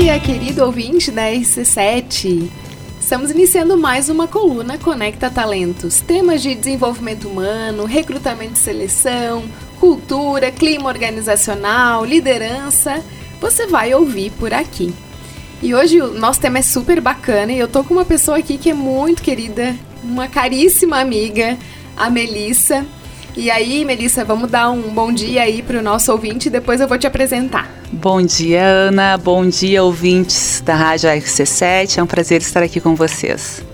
[0.00, 2.50] dia, querido ouvinte da RC7.
[3.00, 6.00] Estamos iniciando mais uma coluna Conecta Talentos.
[6.00, 9.44] Temas de desenvolvimento humano, recrutamento e seleção,
[9.78, 13.00] cultura, clima organizacional, liderança.
[13.40, 14.92] Você vai ouvir por aqui.
[15.62, 18.58] E hoje o nosso tema é super bacana e eu tô com uma pessoa aqui
[18.58, 21.56] que é muito querida, uma caríssima amiga,
[21.96, 22.84] a Melissa.
[23.36, 26.80] E aí, Melissa, vamos dar um bom dia aí para o nosso ouvinte e depois
[26.80, 27.68] eu vou te apresentar.
[27.90, 29.16] Bom dia, Ana.
[29.16, 31.98] Bom dia, ouvintes da Rádio RC7.
[31.98, 33.64] É um prazer estar aqui com vocês.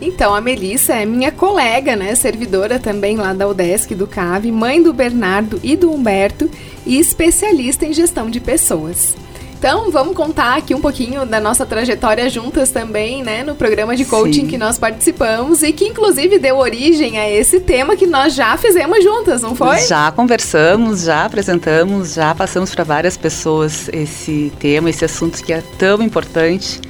[0.00, 2.14] Então, a Melissa é minha colega, né?
[2.16, 6.50] Servidora também lá da UDESC do CAVE, mãe do Bernardo e do Humberto
[6.84, 9.16] e especialista em gestão de pessoas.
[9.58, 14.04] Então, vamos contar aqui um pouquinho da nossa trajetória juntas também, né, no programa de
[14.04, 14.46] coaching Sim.
[14.46, 19.02] que nós participamos e que inclusive deu origem a esse tema que nós já fizemos
[19.02, 19.78] juntas, não foi?
[19.80, 25.62] Já conversamos, já apresentamos, já passamos para várias pessoas esse tema, esse assunto que é
[25.78, 26.80] tão importante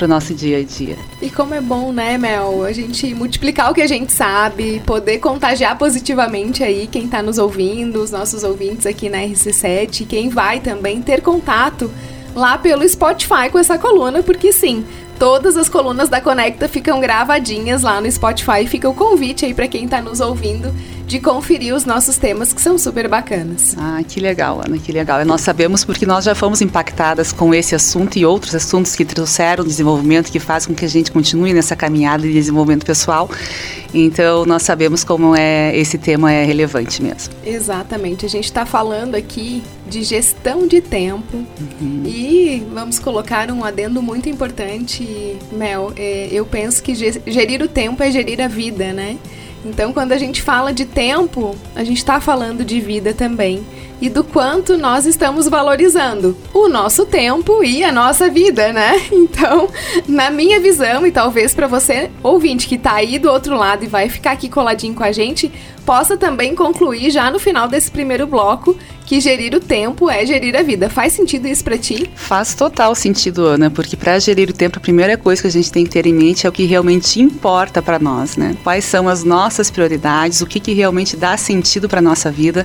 [0.00, 0.96] para o nosso dia a dia.
[1.20, 5.18] E como é bom, né, Mel, a gente multiplicar o que a gente sabe, poder
[5.18, 10.58] contagiar positivamente aí quem está nos ouvindo, os nossos ouvintes aqui na RC7, quem vai
[10.58, 11.90] também ter contato
[12.34, 14.86] lá pelo Spotify com essa coluna, porque sim,
[15.18, 18.66] todas as colunas da Conecta ficam gravadinhas lá no Spotify.
[18.66, 20.74] Fica o convite aí para quem está nos ouvindo
[21.10, 23.74] de conferir os nossos temas que são super bacanas.
[23.76, 25.20] Ah, que legal, Ana, que legal.
[25.20, 29.04] E nós sabemos porque nós já fomos impactadas com esse assunto e outros assuntos que
[29.04, 33.28] trouxeram desenvolvimento, que fazem com que a gente continue nessa caminhada de desenvolvimento pessoal.
[33.92, 37.34] Então, nós sabemos como é esse tema é relevante mesmo.
[37.44, 38.24] Exatamente.
[38.24, 41.38] A gente está falando aqui de gestão de tempo
[41.80, 42.04] uhum.
[42.06, 45.92] e vamos colocar um adendo muito importante, Mel.
[45.96, 49.18] É, eu penso que gerir o tempo é gerir a vida, né?
[49.64, 53.64] Então, quando a gente fala de tempo, a gente está falando de vida também
[54.00, 59.00] e do quanto nós estamos valorizando o nosso tempo e a nossa vida, né?
[59.30, 59.68] Então,
[60.08, 63.88] na minha visão, e talvez para você, ouvinte que está aí do outro lado e
[63.88, 65.50] vai ficar aqui coladinho com a gente,
[65.84, 68.76] possa também concluir já no final desse primeiro bloco
[69.10, 70.88] que gerir o tempo é gerir a vida.
[70.88, 72.08] Faz sentido isso para ti?
[72.14, 75.72] Faz total sentido, Ana, porque para gerir o tempo, a primeira coisa que a gente
[75.72, 78.56] tem que ter em mente é o que realmente importa para nós, né?
[78.62, 82.64] Quais são as nossas prioridades, o que, que realmente dá sentido para nossa vida.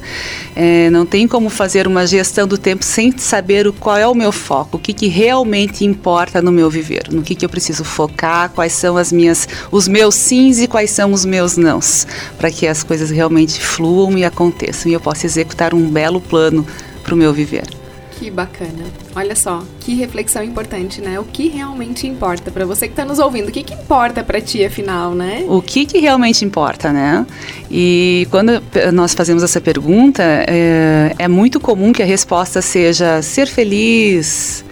[0.56, 4.32] É, não tem como fazer uma gestão do tempo sem saber qual é o meu
[4.32, 8.50] foco, o que, que realmente importa no meu viver, no que, que eu preciso focar,
[8.50, 12.68] quais são as minhas, os meus sims e quais são os meus nãos, para que
[12.68, 16.66] as coisas realmente fluam e aconteçam e eu possa executar um belo plano
[17.04, 17.85] para o meu viver.
[18.18, 18.86] Que bacana.
[19.14, 21.20] Olha só, que reflexão importante, né?
[21.20, 23.50] O que realmente importa para você que está nos ouvindo?
[23.50, 25.46] O que, que importa para ti, afinal, né?
[25.50, 27.26] O que, que realmente importa, né?
[27.70, 33.48] E quando nós fazemos essa pergunta, é, é muito comum que a resposta seja ser
[33.48, 34.64] feliz,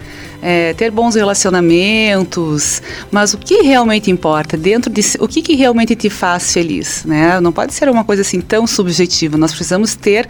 [0.44, 5.96] é, ter bons relacionamentos, mas o que realmente importa dentro de o que, que realmente
[5.96, 7.40] te faz feliz, né?
[7.40, 9.38] Não pode ser uma coisa assim tão subjetiva.
[9.38, 10.28] Nós precisamos ter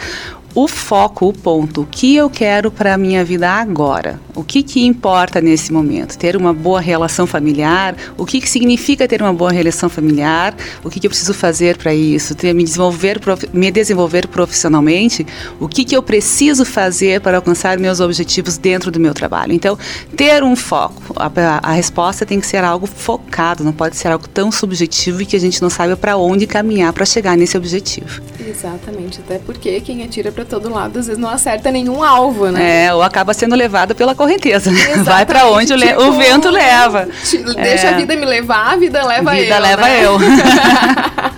[0.56, 4.62] o foco, o ponto, o que eu quero para a minha vida agora, o que,
[4.62, 9.34] que importa nesse momento, ter uma boa relação familiar, o que, que significa ter uma
[9.34, 13.20] boa relação familiar, o que, que eu preciso fazer para isso, ter, me, desenvolver,
[13.52, 15.26] me desenvolver profissionalmente,
[15.60, 19.54] o que, que eu preciso fazer para alcançar meus objetivos dentro do meu trabalho.
[19.54, 19.78] Então,
[20.16, 21.32] ter um foco, a,
[21.64, 25.36] a resposta tem que ser algo focado, não pode ser algo tão subjetivo e que
[25.36, 28.22] a gente não saiba para onde caminhar para chegar nesse objetivo.
[28.40, 32.86] Exatamente, até porque quem atira para todo lado às vezes não acerta nenhum alvo, né?
[32.86, 34.70] É, ou acaba sendo levado pela correnteza.
[34.72, 37.08] Exatamente, Vai para onde tipo, o, vento leva.
[37.56, 37.94] Deixa é.
[37.94, 39.44] a vida me levar, a vida leva vida eu.
[39.44, 40.06] Vida leva né?
[40.06, 40.18] eu.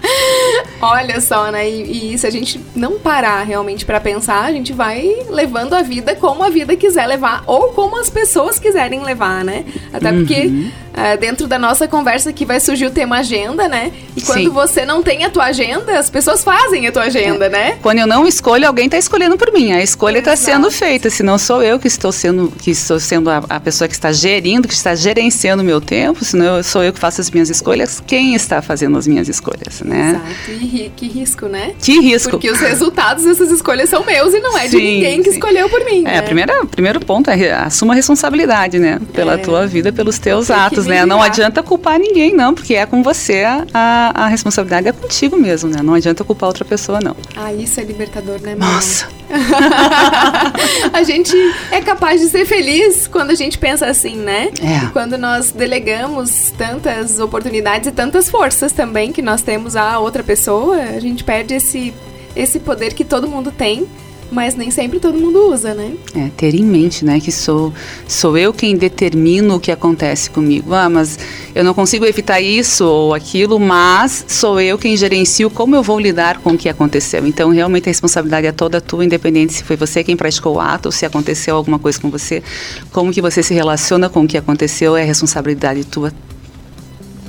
[0.82, 1.70] Olha só, né?
[1.70, 5.82] E, e, se a gente não parar realmente para pensar, a gente vai levando a
[5.82, 9.66] vida como a vida quiser levar ou como as pessoas quiserem levar, né?
[9.92, 10.72] Até porque uhum.
[10.96, 13.92] Uh, dentro da nossa conversa aqui vai surgir o tema agenda, né?
[14.16, 14.50] E quando Sim.
[14.50, 17.50] você não tem a tua agenda, as pessoas fazem a tua agenda, é.
[17.50, 17.78] né?
[17.82, 19.72] Quando eu não escolho, alguém tá escolhendo por mim.
[19.72, 21.10] A escolha está sendo feita.
[21.10, 24.12] Se não sou eu que estou sendo, que estou sendo a, a pessoa que está
[24.12, 27.50] gerindo, que está gerenciando o meu tempo, se não sou eu que faço as minhas
[27.50, 30.12] escolhas, quem está fazendo as minhas escolhas, né?
[30.12, 30.64] Exato.
[30.64, 31.74] E que risco, né?
[31.80, 32.32] Que risco.
[32.32, 35.36] Porque os resultados dessas escolhas são meus e não é sim, de ninguém que sim.
[35.36, 36.04] escolheu por mim.
[36.06, 36.22] É, né?
[36.22, 39.00] primeira, primeiro ponto é assuma a responsabilidade, né?
[39.14, 39.38] Pela é.
[39.38, 41.06] tua vida, pelos teus atos, né?
[41.06, 43.44] Não adianta culpar ninguém, não, porque é com você
[43.74, 45.82] a, a responsabilidade é contigo mesmo, né?
[45.82, 47.16] Não adianta culpar outra pessoa, não.
[47.36, 48.70] Ah, isso é libertador, né, mãe?
[48.70, 49.08] Nossa!
[50.94, 51.36] a gente
[51.72, 54.50] é capaz de ser feliz quando a gente pensa assim, né?
[54.62, 54.88] É.
[54.94, 60.78] Quando nós delegamos tantas oportunidades e tantas forças também que nós temos a outra pessoa,
[60.78, 61.94] a gente perde esse,
[62.36, 63.88] esse poder que todo mundo tem
[64.32, 65.94] mas nem sempre todo mundo usa, né?
[66.16, 67.74] É, ter em mente, né, que sou,
[68.08, 70.74] sou eu quem determino o que acontece comigo.
[70.74, 71.18] Ah, mas
[71.54, 76.00] eu não consigo evitar isso ou aquilo, mas sou eu quem gerencio como eu vou
[76.00, 77.26] lidar com o que aconteceu.
[77.26, 80.88] Então, realmente a responsabilidade é toda tua, independente se foi você quem praticou o ato
[80.88, 82.44] ou se aconteceu alguma coisa com você.
[82.92, 86.12] Como que você se relaciona com o que aconteceu é responsabilidade tua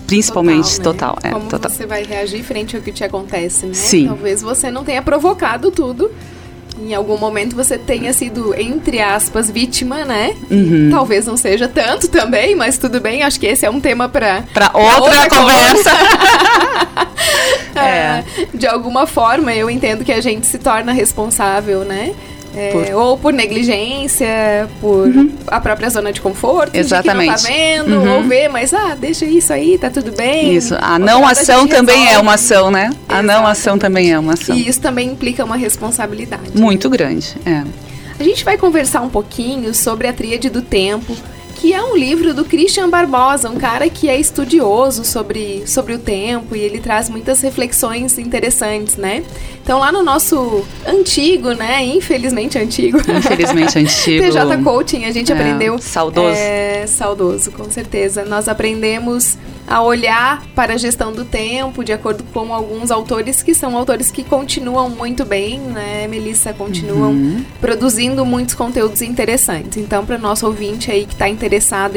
[0.07, 1.31] principalmente total, né?
[1.31, 1.71] total, é, Como total.
[1.71, 3.75] você vai reagir frente ao que te acontece, né?
[3.75, 4.07] Sim.
[4.07, 6.11] Talvez você não tenha provocado tudo,
[6.79, 10.35] em algum momento você tenha sido, entre aspas, vítima, né?
[10.51, 10.91] Uhum.
[10.91, 13.23] Talvez não seja tanto também, mas tudo bem.
[13.23, 14.45] Acho que esse é um tema para
[14.75, 15.91] outra, outra conversa.
[17.77, 18.25] é.
[18.53, 22.15] De alguma forma, eu entendo que a gente se torna responsável, né?
[22.57, 22.95] É, por...
[22.95, 25.31] Ou por negligência, por uhum.
[25.47, 27.37] a própria zona de conforto, Exatamente.
[27.37, 28.17] de que não tá vendo, uhum.
[28.17, 30.55] ou ver, mas ah, deixa isso aí, tá tudo bem.
[30.55, 32.15] Isso, a não ação também resolve.
[32.15, 32.87] é uma ação, né?
[32.87, 33.15] Exatamente.
[33.19, 34.57] A não ação também é uma ação.
[34.57, 36.51] E isso também implica uma responsabilidade.
[36.55, 37.63] Muito grande, é.
[38.19, 41.15] A gente vai conversar um pouquinho sobre a tríade do tempo,
[41.57, 45.99] que é um livro do Christian Barbosa, um cara que é estudioso sobre, sobre o
[45.99, 49.25] tempo e ele traz muitas reflexões interessantes, né?
[49.63, 51.83] Então lá no nosso antigo, né?
[51.85, 52.99] Infelizmente antigo.
[52.99, 54.23] Infelizmente antigo.
[54.23, 55.79] TJ Coaching, a gente é, aprendeu.
[55.79, 56.37] Saudoso.
[56.37, 58.25] É, saudoso, com certeza.
[58.25, 63.53] Nós aprendemos a olhar para a gestão do tempo, de acordo com alguns autores que
[63.53, 66.53] são autores que continuam muito bem, né, Melissa?
[66.53, 67.45] Continuam uhum.
[67.61, 69.79] produzindo muitos conteúdos interessantes.
[69.79, 71.46] Então, para nosso ouvinte aí que está interessado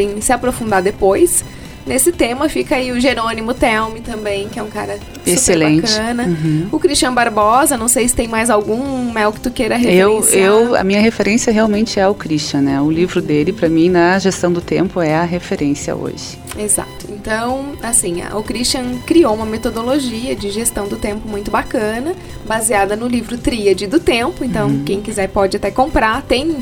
[0.01, 1.43] em se aprofundar depois,
[1.89, 5.91] Nesse tema fica aí o Jerônimo Telme também, que é um cara Excelente.
[5.91, 6.23] bacana.
[6.23, 6.67] Uhum.
[6.71, 10.39] O Cristian Barbosa, não sei se tem mais algum Mel que tu queira referenciar.
[10.39, 12.79] Eu, eu, a minha referência realmente é o Christian, né?
[12.79, 16.37] O livro dele, para mim, na gestão do tempo, é a referência hoje.
[16.59, 17.07] Exato.
[17.09, 22.13] Então, assim, o Christian criou uma metodologia de gestão do tempo muito bacana,
[22.45, 24.45] baseada no livro Tríade do Tempo.
[24.45, 24.83] Então, uhum.
[24.83, 26.21] quem quiser pode até comprar.
[26.21, 26.55] Tem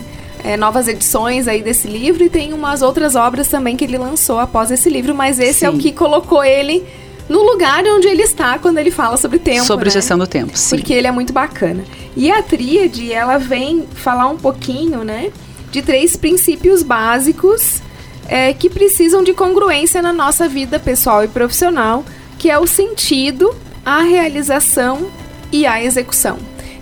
[0.44, 4.40] é, novas edições aí desse livro e tem umas outras obras também que ele lançou
[4.40, 5.66] após esse livro, mas esse Sim.
[5.66, 6.86] é o que colocou ele
[7.30, 9.66] no lugar onde ele está quando ele fala sobre tempo.
[9.66, 9.92] Sobre né?
[9.92, 10.78] gestão do tempo, sim.
[10.78, 11.84] Porque ele é muito bacana.
[12.16, 15.32] E a tríade, ela vem falar um pouquinho, né,
[15.72, 17.82] de três princípios básicos
[18.28, 22.04] é, que precisam de congruência na nossa vida pessoal e profissional,
[22.38, 23.54] que é o sentido,
[23.86, 25.08] a realização
[25.52, 26.38] e a execução.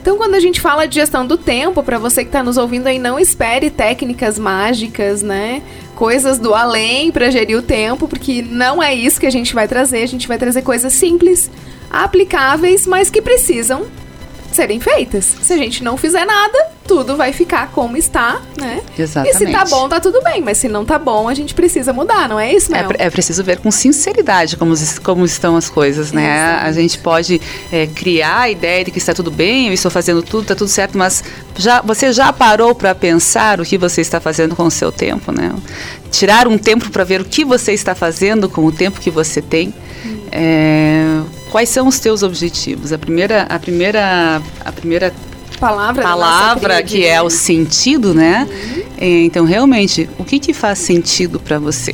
[0.06, 2.86] Então, quando a gente fala de gestão do tempo, para você que está nos ouvindo
[2.86, 5.64] aí, não espere técnicas mágicas, né?
[5.96, 9.68] Coisas do além para gerir o tempo, porque não é isso que a gente vai
[9.68, 10.04] trazer.
[10.04, 11.50] A gente vai trazer coisas simples,
[11.90, 13.88] aplicáveis, mas que precisam
[14.52, 15.26] serem feitas.
[15.42, 18.82] Se a gente não fizer nada, tudo vai ficar como está, né?
[18.98, 19.44] Exatamente.
[19.44, 20.42] E se tá bom, tá tudo bem.
[20.42, 22.92] Mas se não tá bom, a gente precisa mudar, não é isso, Mel?
[22.98, 24.74] É, é preciso ver com sinceridade como,
[25.04, 26.36] como estão as coisas, né?
[26.36, 26.68] Exatamente.
[26.68, 27.42] A gente pode
[27.72, 30.68] é, criar a ideia de que está tudo bem, eu estou fazendo tudo, está tudo
[30.68, 31.24] certo, mas
[31.58, 35.32] já, você já parou para pensar o que você está fazendo com o seu tempo,
[35.32, 35.54] né?
[36.12, 39.42] Tirar um tempo para ver o que você está fazendo com o tempo que você
[39.42, 39.74] tem.
[40.06, 40.18] Hum.
[40.32, 42.94] É, quais são os teus objetivos?
[42.94, 45.14] A primeira, a primeira, a primeira
[45.70, 48.48] palavra, palavra que é o sentido, né?
[48.50, 48.84] Uhum.
[48.98, 51.94] Então, realmente, o que que faz sentido para você?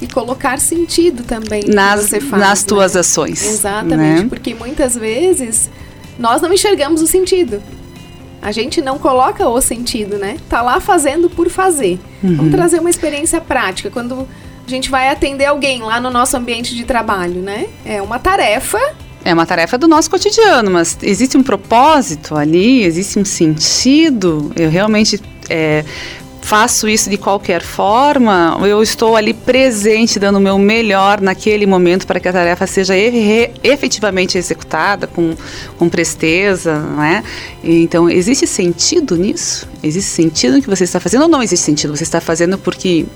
[0.00, 2.68] E colocar sentido também nas, faz, nas né?
[2.68, 3.44] tuas ações.
[3.44, 4.26] Exatamente, né?
[4.28, 5.68] porque muitas vezes
[6.18, 7.62] nós não enxergamos o sentido.
[8.40, 10.38] A gente não coloca o sentido, né?
[10.48, 12.00] Tá lá fazendo por fazer.
[12.22, 12.36] Uhum.
[12.36, 13.90] Vamos trazer uma experiência prática.
[13.90, 14.26] Quando
[14.66, 17.66] a gente vai atender alguém lá no nosso ambiente de trabalho, né?
[17.84, 18.80] É uma tarefa
[19.24, 24.50] é uma tarefa do nosso cotidiano, mas existe um propósito ali, existe um sentido.
[24.56, 25.84] Eu realmente é,
[26.40, 32.06] faço isso de qualquer forma, eu estou ali presente, dando o meu melhor naquele momento
[32.06, 35.34] para que a tarefa seja efetivamente executada com,
[35.78, 37.22] com presteza, não é?
[37.62, 39.68] Então, existe sentido nisso?
[39.82, 41.96] Existe sentido no que você está fazendo ou não existe sentido?
[41.96, 43.06] Você está fazendo porque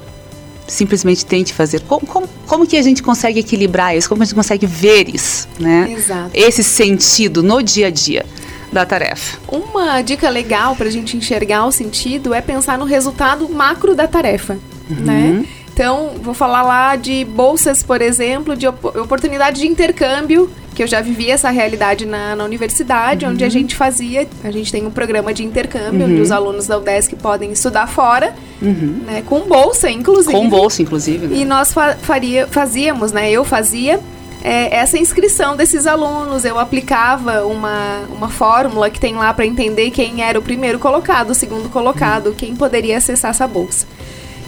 [0.66, 1.80] simplesmente tente fazer.
[1.82, 4.08] Como, como, como, que a gente consegue equilibrar isso?
[4.08, 5.92] Como a gente consegue ver isso, né?
[5.92, 6.30] Exato.
[6.32, 8.24] Esse sentido no dia a dia
[8.72, 9.38] da tarefa.
[9.48, 14.08] Uma dica legal para a gente enxergar o sentido é pensar no resultado macro da
[14.08, 14.58] tarefa,
[14.90, 14.96] uhum.
[15.04, 15.46] né?
[15.74, 20.86] Então, vou falar lá de bolsas, por exemplo, de op oportunidade de intercâmbio que eu
[20.86, 23.32] já vivi essa realidade na, na universidade, uhum.
[23.32, 26.12] onde a gente fazia, a gente tem um programa de intercâmbio, uhum.
[26.12, 29.02] onde os alunos da UDESC podem estudar fora, uhum.
[29.04, 30.32] né, com bolsa, inclusive.
[30.32, 31.26] Com bolsa, inclusive.
[31.26, 31.36] Né?
[31.38, 34.00] E nós fa faria, fazíamos, né, eu fazia
[34.42, 36.44] é, essa inscrição desses alunos.
[36.44, 41.30] Eu aplicava uma, uma fórmula que tem lá para entender quem era o primeiro colocado,
[41.30, 43.86] o segundo colocado, quem poderia acessar essa bolsa.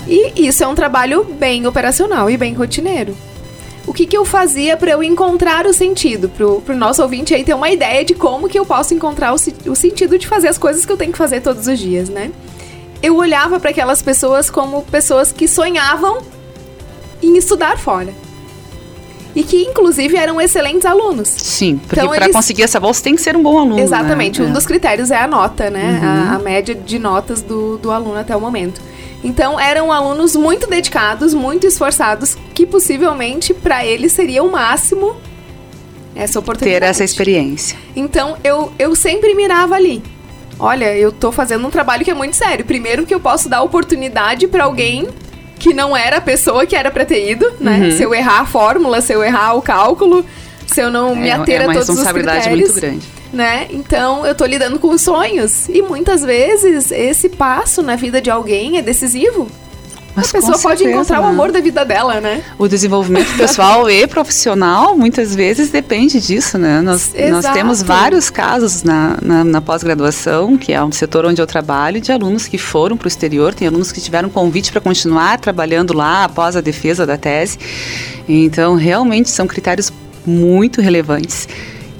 [0.06, 3.16] E isso é um trabalho bem operacional e bem rotineiro.
[3.86, 6.28] o que, que eu fazia para eu encontrar o sentido?
[6.28, 9.36] Pro, pro nosso ouvinte aí ter uma ideia de como que eu posso encontrar o,
[9.70, 12.30] o sentido de fazer as coisas que eu tenho que fazer todos os dias, né?
[13.02, 16.18] Eu olhava para aquelas pessoas como pessoas que sonhavam
[17.22, 18.12] em estudar fora
[19.36, 21.28] e que inclusive eram excelentes alunos.
[21.28, 22.34] Sim, porque então, para eles...
[22.34, 23.78] conseguir essa bolsa tem que ser um bom aluno.
[23.78, 24.46] Exatamente, né?
[24.46, 24.52] um é.
[24.54, 26.00] dos critérios é a nota, né?
[26.02, 26.08] Uhum.
[26.08, 28.80] A, a, média de notas do, do aluno até o momento.
[29.26, 35.16] Então eram alunos muito dedicados, muito esforçados, que possivelmente para eles seria o máximo
[36.14, 36.80] essa oportunidade.
[36.80, 37.76] Ter essa experiência.
[37.96, 40.00] Então eu, eu sempre mirava ali.
[40.60, 42.64] Olha, eu tô fazendo um trabalho que é muito sério.
[42.64, 45.08] Primeiro que eu posso dar oportunidade para alguém
[45.58, 47.78] que não era a pessoa que era pra ter ido, né?
[47.78, 47.96] Uhum.
[47.96, 50.24] Se eu errar a fórmula, se eu errar o cálculo,
[50.68, 52.06] se eu não é, me ater é a todos os critérios.
[52.06, 53.06] É uma responsabilidade muito grande.
[53.36, 53.66] Né?
[53.70, 55.68] Então, eu tô lidando com os sonhos.
[55.68, 59.46] E muitas vezes, esse passo na vida de alguém é decisivo.
[60.16, 61.26] Mas a pessoa pode encontrar né?
[61.26, 62.42] o amor da vida dela, né?
[62.58, 66.80] O desenvolvimento pessoal e profissional muitas vezes depende disso, né?
[66.80, 71.46] Nós, nós temos vários casos na, na, na pós-graduação, que é um setor onde eu
[71.46, 75.38] trabalho, de alunos que foram para o exterior, tem alunos que tiveram convite para continuar
[75.38, 77.58] trabalhando lá após a defesa da tese.
[78.26, 79.92] Então, realmente são critérios
[80.24, 81.46] muito relevantes.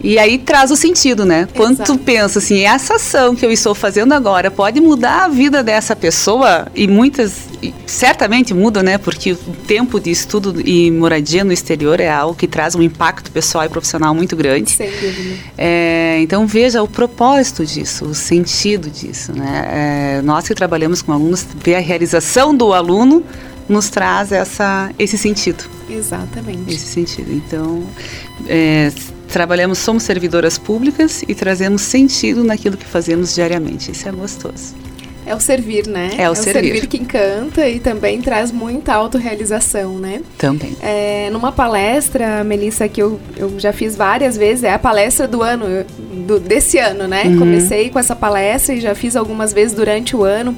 [0.07, 1.49] E aí traz o sentido, né?
[1.57, 1.95] Quando Exato.
[1.95, 5.97] tu pensa assim, essa ação que eu estou fazendo agora pode mudar a vida dessa
[5.97, 7.49] pessoa e muitas
[7.89, 8.99] certamente muda, né?
[8.99, 9.37] Porque o
[9.67, 13.69] tempo de estudo e moradia no exterior é algo que traz um impacto pessoal e
[13.69, 14.71] profissional muito grande.
[14.71, 15.39] Sem dúvida.
[15.59, 20.19] É, então veja o propósito disso, o sentido disso, né?
[20.19, 23.25] É, nós que trabalhamos com alunos, ver a realização do aluno
[23.69, 25.65] nos traz essa, esse sentido.
[25.91, 26.73] Exatamente.
[26.73, 27.33] Esse sentido.
[27.33, 27.83] Então,
[28.47, 28.93] é,
[29.29, 33.91] trabalhamos, somos servidoras públicas e trazemos sentido naquilo que fazemos diariamente.
[33.91, 34.75] Isso é gostoso.
[35.27, 36.13] É o servir, né?
[36.17, 36.73] É o, é o servir.
[36.73, 36.87] servir.
[36.87, 40.23] que encanta e também traz muita autorrealização, né?
[40.39, 40.77] Também.
[40.81, 45.43] É, numa palestra, Melissa, que eu, eu já fiz várias vezes, é a palestra do
[45.43, 45.85] ano,
[46.25, 47.25] do, desse ano, né?
[47.25, 47.41] Uhum.
[47.41, 50.57] Comecei com essa palestra e já fiz algumas vezes durante o ano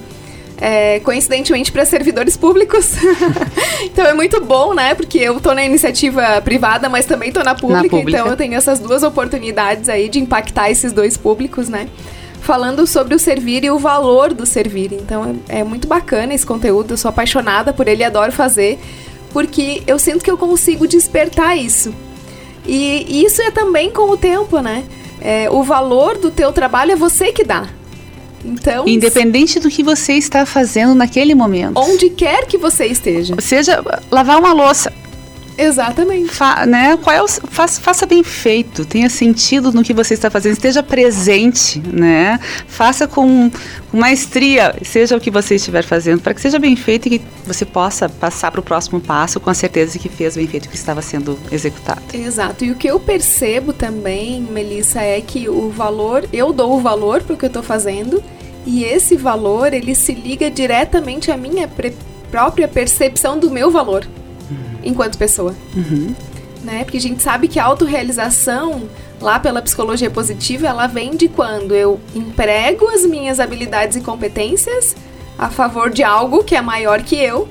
[0.60, 2.92] é, coincidentemente para servidores públicos.
[3.84, 4.94] então é muito bom, né?
[4.94, 8.36] Porque eu tô na iniciativa privada, mas também tô na pública, na pública, então eu
[8.36, 11.88] tenho essas duas oportunidades aí de impactar esses dois públicos, né?
[12.40, 14.92] Falando sobre o servir e o valor do servir.
[14.92, 18.78] Então é, é muito bacana esse conteúdo, eu sou apaixonada por ele, adoro fazer,
[19.32, 21.94] porque eu sinto que eu consigo despertar isso.
[22.66, 24.84] E, e isso é também com o tempo, né?
[25.20, 27.66] É, o valor do teu trabalho é você que dá.
[28.44, 31.76] Então, independente do que você está fazendo naquele momento.
[31.76, 33.34] Onde quer que você esteja.
[33.40, 34.92] Seja lavar uma louça.
[35.58, 36.28] Exatamente.
[36.28, 40.30] Fa, né, qual é o, faça, faça, bem feito, tenha sentido no que você está
[40.30, 42.38] fazendo, esteja presente, né?
[42.68, 43.50] Faça com,
[43.90, 47.24] com maestria, seja o que você estiver fazendo, para que seja bem feito e que
[47.44, 50.66] você possa passar para o próximo passo com a certeza de que fez bem feito
[50.66, 52.02] o que estava sendo executado.
[52.14, 52.64] Exato.
[52.64, 57.20] E o que eu percebo também, Melissa, é que o valor, eu dou o valor
[57.22, 58.22] para o que eu estou fazendo
[58.64, 61.68] e esse valor ele se liga diretamente à minha
[62.30, 64.06] própria percepção do meu valor
[64.82, 65.54] enquanto pessoa.
[65.76, 66.14] Uhum.
[66.62, 66.84] Né?
[66.84, 68.88] Porque a gente sabe que a autorrealização,
[69.20, 74.96] lá pela psicologia positiva, ela vem de quando eu emprego as minhas habilidades e competências
[75.38, 77.48] a favor de algo que é maior que eu,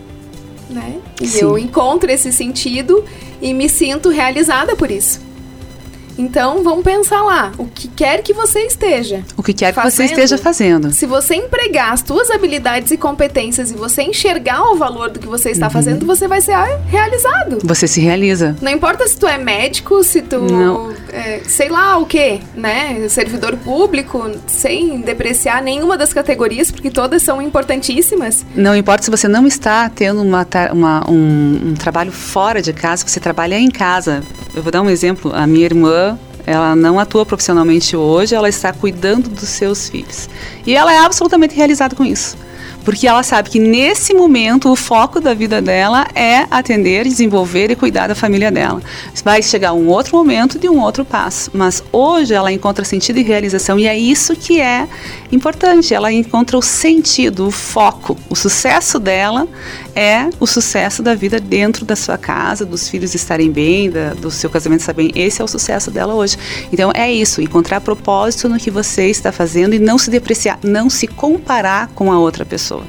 [0.70, 1.00] né?
[1.22, 1.40] E Sim.
[1.40, 3.04] eu encontro esse sentido
[3.42, 5.22] e me sinto realizada por isso.
[6.18, 9.24] Então, vamos pensar lá, o que quer que você esteja.
[9.36, 10.92] O que quer fazendo, que você esteja fazendo.
[10.92, 15.28] Se você empregar as suas habilidades e competências e você enxergar o valor do que
[15.28, 15.72] você está uhum.
[15.72, 16.56] fazendo, você vai ser
[16.88, 17.60] realizado.
[17.64, 18.56] Você se realiza.
[18.62, 20.38] Não importa se tu é médico, se tu,
[21.12, 27.22] é, sei lá o que, né, servidor público, sem depreciar nenhuma das categorias, porque todas
[27.22, 28.46] são importantíssimas.
[28.56, 33.08] Não importa se você não está tendo uma, uma um, um trabalho fora de casa,
[33.08, 34.24] você trabalha em casa.
[34.56, 35.32] Eu vou dar um exemplo.
[35.34, 36.07] A minha irmã
[36.48, 40.30] ela não atua profissionalmente hoje, ela está cuidando dos seus filhos.
[40.66, 42.38] E ela é absolutamente realizada com isso
[42.88, 47.76] porque ela sabe que nesse momento o foco da vida dela é atender, desenvolver e
[47.76, 48.82] cuidar da família dela.
[49.26, 53.24] Vai chegar um outro momento de um outro passo, mas hoje ela encontra sentido e
[53.24, 54.88] realização e é isso que é
[55.34, 55.94] importante.
[55.94, 58.18] Ela encontra o sentido, o foco.
[58.30, 59.50] O sucesso dela
[59.94, 64.32] é o sucesso da vida dentro da sua casa, dos filhos estarem bem, da, do
[64.32, 65.12] seu casamento estar bem.
[65.14, 66.38] Esse é o sucesso dela hoje.
[66.72, 70.90] Então é isso, encontrar propósito no que você está fazendo e não se depreciar, não
[70.90, 72.88] se comparar com a outra pessoa pessoa.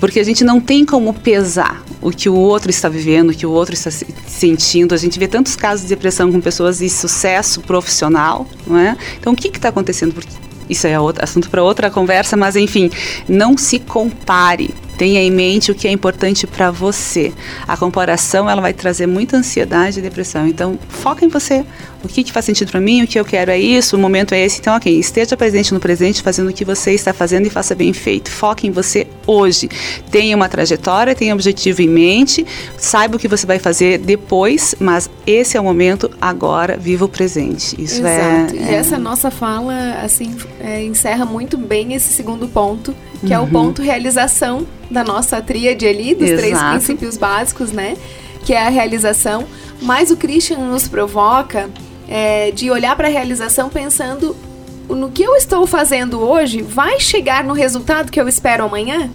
[0.00, 3.46] Porque a gente não tem como pesar o que o outro está vivendo, o que
[3.46, 3.90] o outro está
[4.26, 4.94] sentindo.
[4.94, 8.96] A gente vê tantos casos de depressão com pessoas de sucesso profissional, não é?
[9.20, 10.12] Então, o que está acontecendo?
[10.12, 10.32] Porque
[10.68, 12.90] isso é outro, assunto para outra conversa, mas enfim,
[13.28, 17.32] não se compare Tenha em mente o que é importante para você.
[17.66, 20.46] A comparação ela vai trazer muita ansiedade e depressão.
[20.46, 21.64] Então, foca em você.
[22.04, 23.02] O que, que faz sentido para mim?
[23.02, 23.96] O que eu quero é isso.
[23.96, 24.60] O momento é esse.
[24.60, 27.92] Então, ok, esteja presente no presente, fazendo o que você está fazendo e faça bem
[27.92, 28.30] feito.
[28.30, 29.68] Foque em você hoje.
[30.08, 32.46] Tenha uma trajetória, tenha um objetivo em mente.
[32.78, 36.76] Saiba o que você vai fazer depois, mas esse é o momento agora.
[36.76, 37.74] Viva o presente.
[37.76, 38.54] Isso Exato.
[38.54, 38.56] é.
[38.56, 38.74] E é...
[38.74, 42.94] essa nossa fala assim é, encerra muito bem esse segundo ponto,
[43.24, 43.32] que uhum.
[43.32, 43.50] é o uhum.
[43.50, 46.40] ponto realização da nossa tríade ali, dos Exato.
[46.42, 47.96] três princípios básicos, né?
[48.44, 49.46] Que é a realização.
[49.80, 51.70] Mas o Christian nos provoca
[52.08, 54.36] é, de olhar para a realização pensando
[54.88, 59.10] no que eu estou fazendo hoje vai chegar no resultado que eu espero amanhã?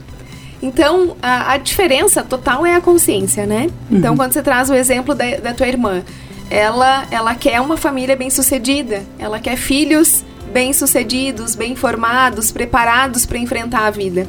[0.61, 3.69] Então, a, a diferença total é a consciência, né?
[3.91, 4.17] Então, uhum.
[4.17, 6.03] quando você traz o exemplo da, da tua irmã,
[6.49, 10.25] ela, ela quer uma família bem-sucedida, ela quer filhos
[10.57, 14.25] bem-sucedidos, bem formados, preparados para enfrentar a vida.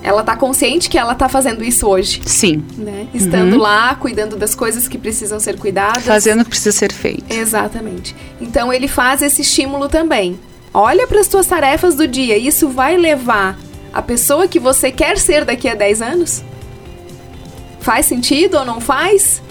[0.00, 2.20] Ela está consciente que ela está fazendo isso hoje.
[2.24, 2.64] Sim.
[2.78, 3.08] Né?
[3.12, 3.58] Estando uhum.
[3.58, 6.04] lá, cuidando das coisas que precisam ser cuidadas.
[6.04, 7.24] Fazendo o que precisa ser feito.
[7.28, 8.14] Exatamente.
[8.40, 10.38] Então ele faz esse estímulo também.
[10.72, 12.38] Olha para as tuas tarefas do dia.
[12.38, 13.58] Isso vai levar
[13.92, 16.44] a pessoa que você quer ser daqui a 10 anos?
[17.80, 19.42] Faz sentido ou não faz?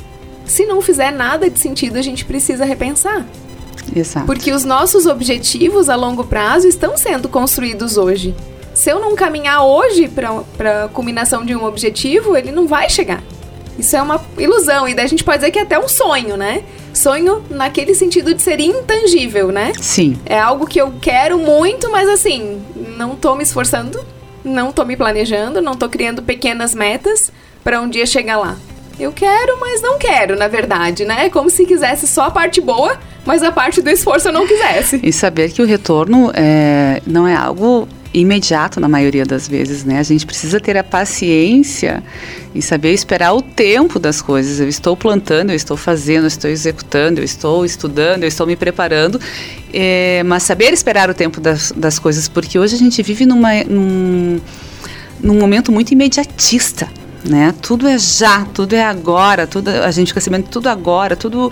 [0.45, 3.25] Se não fizer nada de sentido, a gente precisa repensar.
[3.95, 4.25] Exato.
[4.25, 8.35] Porque os nossos objetivos a longo prazo estão sendo construídos hoje.
[8.73, 13.23] Se eu não caminhar hoje para a culminação de um objetivo, ele não vai chegar.
[13.77, 16.37] Isso é uma ilusão, e daí a gente pode dizer que é até um sonho,
[16.37, 16.63] né?
[16.93, 19.73] Sonho naquele sentido de ser intangível, né?
[19.81, 20.17] Sim.
[20.25, 22.61] É algo que eu quero muito, mas assim,
[22.97, 23.99] não tô me esforçando,
[24.43, 27.31] não tô me planejando, não tô criando pequenas metas
[27.63, 28.57] para um dia chegar lá.
[28.97, 31.25] Eu quero, mas não quero, na verdade, né?
[31.25, 34.47] É como se quisesse só a parte boa, mas a parte do esforço eu não
[34.47, 35.01] quisesse.
[35.03, 39.99] E saber que o retorno é, não é algo imediato na maioria das vezes, né?
[39.99, 42.01] A gente precisa ter a paciência
[42.53, 44.61] e saber esperar o tempo das coisas.
[44.61, 48.55] Eu estou plantando, eu estou fazendo, eu estou executando, eu estou estudando, eu estou me
[48.55, 49.19] preparando,
[49.73, 53.61] é, mas saber esperar o tempo das, das coisas, porque hoje a gente vive numa,
[53.65, 54.39] num,
[55.19, 56.87] num momento muito imediatista
[57.27, 57.53] né?
[57.61, 61.51] Tudo é já, tudo é agora, tudo a gente fica sabendo tudo agora, tudo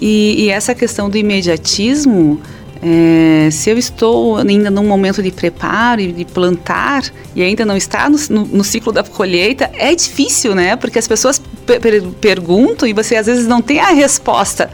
[0.00, 2.40] e, e essa questão do imediatismo
[2.86, 7.02] é, se eu estou ainda num momento de preparo e de plantar
[7.34, 10.76] e ainda não está no, no, no ciclo da colheita, é difícil, né?
[10.76, 14.70] Porque as pessoas per perguntam e você às vezes não tem a resposta.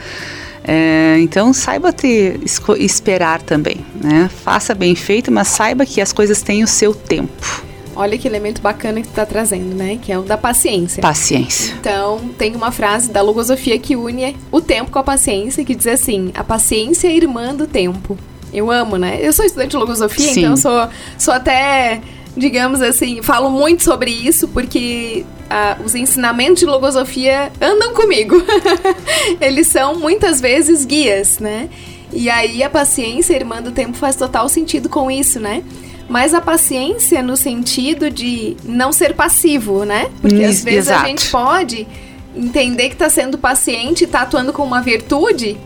[0.65, 2.41] É, então saiba ter,
[2.79, 4.29] esperar também, né?
[4.43, 7.70] Faça bem feito, mas saiba que as coisas têm o seu tempo.
[8.01, 9.99] Olha que elemento bacana que tu está trazendo, né?
[10.01, 11.03] Que é o da paciência.
[11.03, 11.75] Paciência.
[11.79, 15.87] Então, tem uma frase da logosofia que une o tempo com a paciência, que diz
[15.87, 18.17] assim: a paciência é irmã do tempo.
[18.55, 19.19] Eu amo, né?
[19.21, 20.41] Eu sou estudante de logosofia, Sim.
[20.41, 22.01] então sou, sou até,
[22.35, 28.43] digamos assim, falo muito sobre isso, porque uh, os ensinamentos de logosofia andam comigo.
[29.43, 31.69] Eles são muitas vezes guias, né?
[32.11, 35.63] E aí a paciência, irmã do tempo, faz total sentido com isso, né?
[36.11, 40.11] Mas a paciência no sentido de não ser passivo, né?
[40.21, 41.05] Porque às vezes Exato.
[41.05, 41.87] a gente pode
[42.35, 45.57] entender que está sendo paciente e está atuando com uma virtude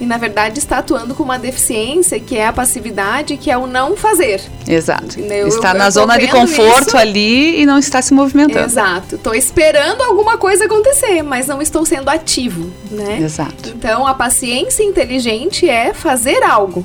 [0.00, 3.66] e na verdade está atuando com uma deficiência que é a passividade, que é o
[3.66, 4.40] não fazer.
[4.68, 5.18] Exato.
[5.18, 6.96] Eu, está eu, na eu zona de conforto isso.
[6.96, 8.66] ali e não está se movimentando.
[8.66, 9.16] Exato.
[9.16, 13.18] Estou esperando alguma coisa acontecer, mas não estou sendo ativo, né?
[13.20, 13.70] Exato.
[13.70, 16.84] Então a paciência inteligente é fazer algo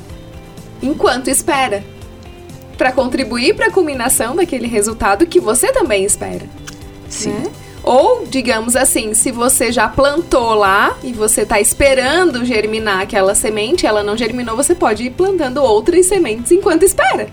[0.82, 1.92] enquanto espera
[2.84, 6.41] para contribuir para a culminação daquele resultado que você também espera.
[7.08, 7.30] Sim.
[7.30, 7.50] Né?
[7.82, 13.86] Ou, digamos assim, se você já plantou lá e você está esperando germinar aquela semente,
[13.86, 17.30] ela não germinou, você pode ir plantando outras sementes enquanto espera.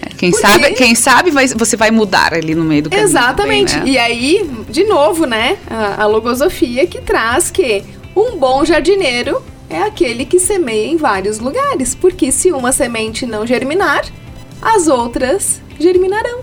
[0.00, 0.46] É, quem Porque...
[0.46, 3.06] sabe, quem sabe vai, você vai mudar ali no meio do caminho.
[3.06, 3.74] Exatamente.
[3.74, 3.92] Também, né?
[3.92, 7.84] E aí, de novo, né, a, a logosofia que traz que
[8.16, 11.94] um bom jardineiro é aquele que semeia em vários lugares.
[11.94, 14.02] Porque se uma semente não germinar,
[14.60, 16.40] as outras germinarão.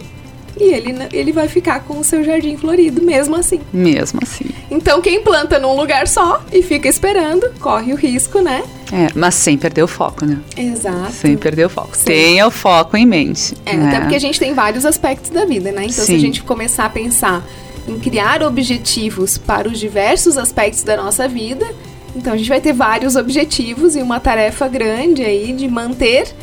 [0.58, 3.60] E ele, ele vai ficar com o seu jardim florido, mesmo assim.
[3.74, 4.46] Mesmo assim.
[4.72, 8.64] Então, quem planta num lugar só e fica esperando, corre o risco, né?
[8.92, 10.40] É, mas sem perder o foco, né?
[10.56, 11.12] Exato.
[11.12, 11.96] Sem perder o foco.
[11.98, 12.06] Sim.
[12.06, 13.54] Tenha o foco em mente.
[13.66, 13.90] É, né?
[13.90, 15.84] até porque a gente tem vários aspectos da vida, né?
[15.84, 16.06] Então, Sim.
[16.06, 17.44] se a gente começar a pensar
[17.88, 21.68] em criar objetivos para os diversos aspectos da nossa vida,
[22.16, 26.34] então a gente vai ter vários objetivos e uma tarefa grande aí de manter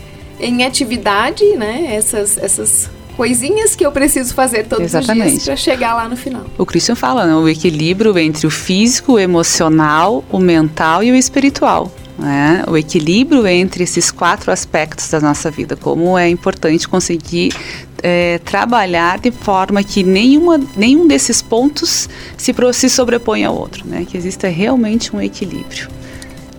[0.43, 1.95] em atividade, né?
[1.95, 5.27] Essas, essas coisinhas que eu preciso fazer todos Exatamente.
[5.27, 6.45] os dias para chegar lá no final.
[6.59, 7.35] O Christian fala, né?
[7.35, 11.91] O equilíbrio entre o físico, o emocional, o mental e o espiritual.
[12.19, 12.63] né?
[12.69, 17.53] o equilíbrio entre esses quatro aspectos da nossa vida, como é importante conseguir
[18.03, 24.07] é, trabalhar de forma que nenhuma, nenhum desses pontos se, se sobrepõe ao outro, né?
[24.09, 25.89] que exista realmente um equilíbrio.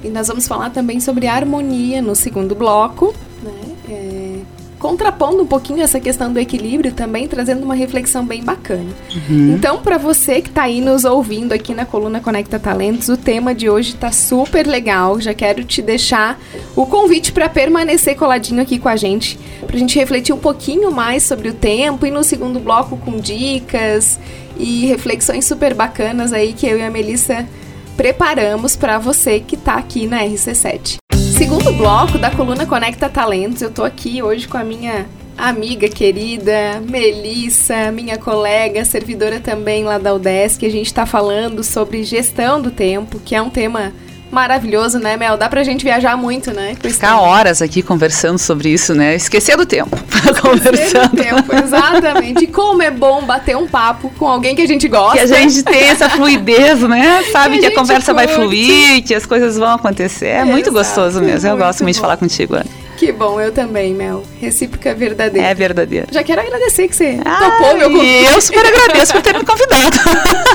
[0.04, 3.14] E nós vamos falar também sobre harmonia no segundo bloco,
[3.44, 3.76] né?
[3.90, 8.90] É contrapondo um pouquinho essa questão do equilíbrio também, trazendo uma reflexão bem bacana.
[9.30, 9.56] Uhum.
[9.56, 13.56] Então, para você que está aí nos ouvindo aqui na coluna Conecta Talentos, o tema
[13.56, 15.22] de hoje está super legal.
[15.22, 16.38] Já quero te deixar
[16.76, 20.92] o convite para permanecer coladinho aqui com a gente, para a gente refletir um pouquinho
[20.92, 24.20] mais sobre o tempo e no segundo bloco com dicas
[24.58, 27.48] e reflexões super bacanas aí que eu e a Melissa
[27.96, 31.03] preparamos para você que está aqui na RC7
[31.34, 33.62] segundo bloco da coluna Conecta Talentos.
[33.64, 39.98] Eu tô aqui hoje com a minha amiga querida, Melissa, minha colega, servidora também lá
[39.98, 40.64] da UDESC.
[40.64, 43.92] A gente está falando sobre gestão do tempo, que é um tema
[44.34, 45.38] maravilhoso, né, Mel?
[45.38, 46.76] Dá pra gente viajar muito, né?
[46.82, 49.16] Ficar horas aqui conversando sobre isso, né?
[49.16, 49.98] Esquecer do tempo.
[50.42, 51.10] conversando.
[51.10, 52.44] Do tempo, exatamente.
[52.44, 55.14] E como é bom bater um papo com alguém que a gente gosta.
[55.14, 57.24] Que a gente tem essa fluidez, né?
[57.32, 58.28] Sabe que, que a, a conversa curte.
[58.28, 60.28] vai fluir, que as coisas vão acontecer.
[60.28, 61.50] É, é muito exato, gostoso mesmo.
[61.50, 62.00] Eu gosto muito bom.
[62.00, 62.84] de falar contigo, Ana.
[62.98, 64.24] Que bom, eu também, Mel.
[64.40, 65.48] Recíproca verdadeira.
[65.48, 66.08] É verdadeira.
[66.12, 68.34] Já quero agradecer que você ah, topou meu convite.
[68.34, 69.98] Eu super agradeço por ter me convidado.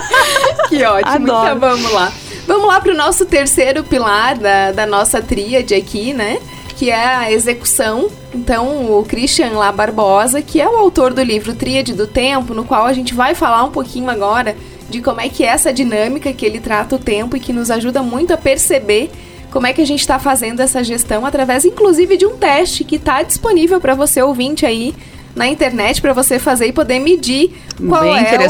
[0.68, 1.32] que ótimo.
[1.32, 1.46] Adoro.
[1.46, 2.12] Então vamos lá.
[2.48, 6.38] Vamos lá para o nosso terceiro pilar da, da nossa tríade aqui, né?
[6.78, 8.08] Que é a execução.
[8.34, 12.64] Então, o Christian lá Barbosa, que é o autor do livro Tríade do Tempo, no
[12.64, 14.56] qual a gente vai falar um pouquinho agora
[14.88, 17.70] de como é que é essa dinâmica que ele trata o tempo e que nos
[17.70, 19.10] ajuda muito a perceber
[19.50, 22.96] como é que a gente está fazendo essa gestão através, inclusive, de um teste que
[22.96, 24.94] está disponível para você ouvinte aí
[25.38, 27.54] na internet para você fazer e poder medir
[27.88, 28.48] qual Bem é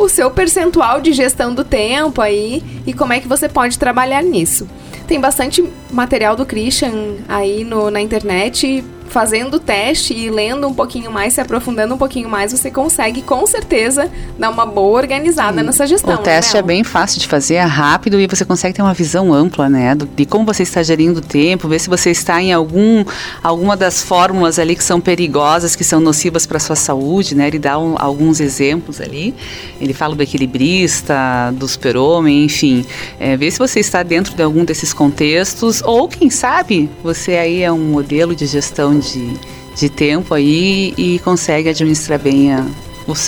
[0.00, 3.78] o, o seu percentual de gestão do tempo aí e como é que você pode
[3.78, 4.66] trabalhar nisso.
[5.08, 10.72] Tem bastante material do Christian aí no, na internet fazendo o teste e lendo um
[10.72, 15.60] pouquinho mais, se aprofundando um pouquinho mais, você consegue com certeza dar uma boa organizada
[15.60, 15.66] Sim.
[15.66, 16.14] nessa gestão.
[16.14, 18.94] O né, teste é bem fácil de fazer, é rápido e você consegue ter uma
[18.94, 22.52] visão ampla, né, de como você está gerindo o tempo, ver se você está em
[22.52, 23.04] algum
[23.42, 27.48] alguma das fórmulas ali que são perigosas, que são nocivas para a sua saúde, né?
[27.48, 29.34] Ele dá um, alguns exemplos ali.
[29.80, 32.84] Ele fala do equilibrista, do super-homem, enfim,
[33.18, 37.62] é, ver se você está dentro de algum desses contextos ou quem sabe você aí
[37.62, 39.34] é um modelo de gestão de,
[39.76, 42.66] de tempo aí e consegue administrar bem a,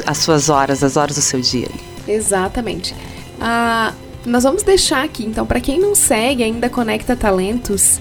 [0.07, 1.69] as suas horas, as horas do seu dia.
[2.07, 2.95] Exatamente.
[3.41, 3.93] Ah,
[4.25, 8.01] nós vamos deixar aqui, então, para quem não segue ainda Conecta Talentos,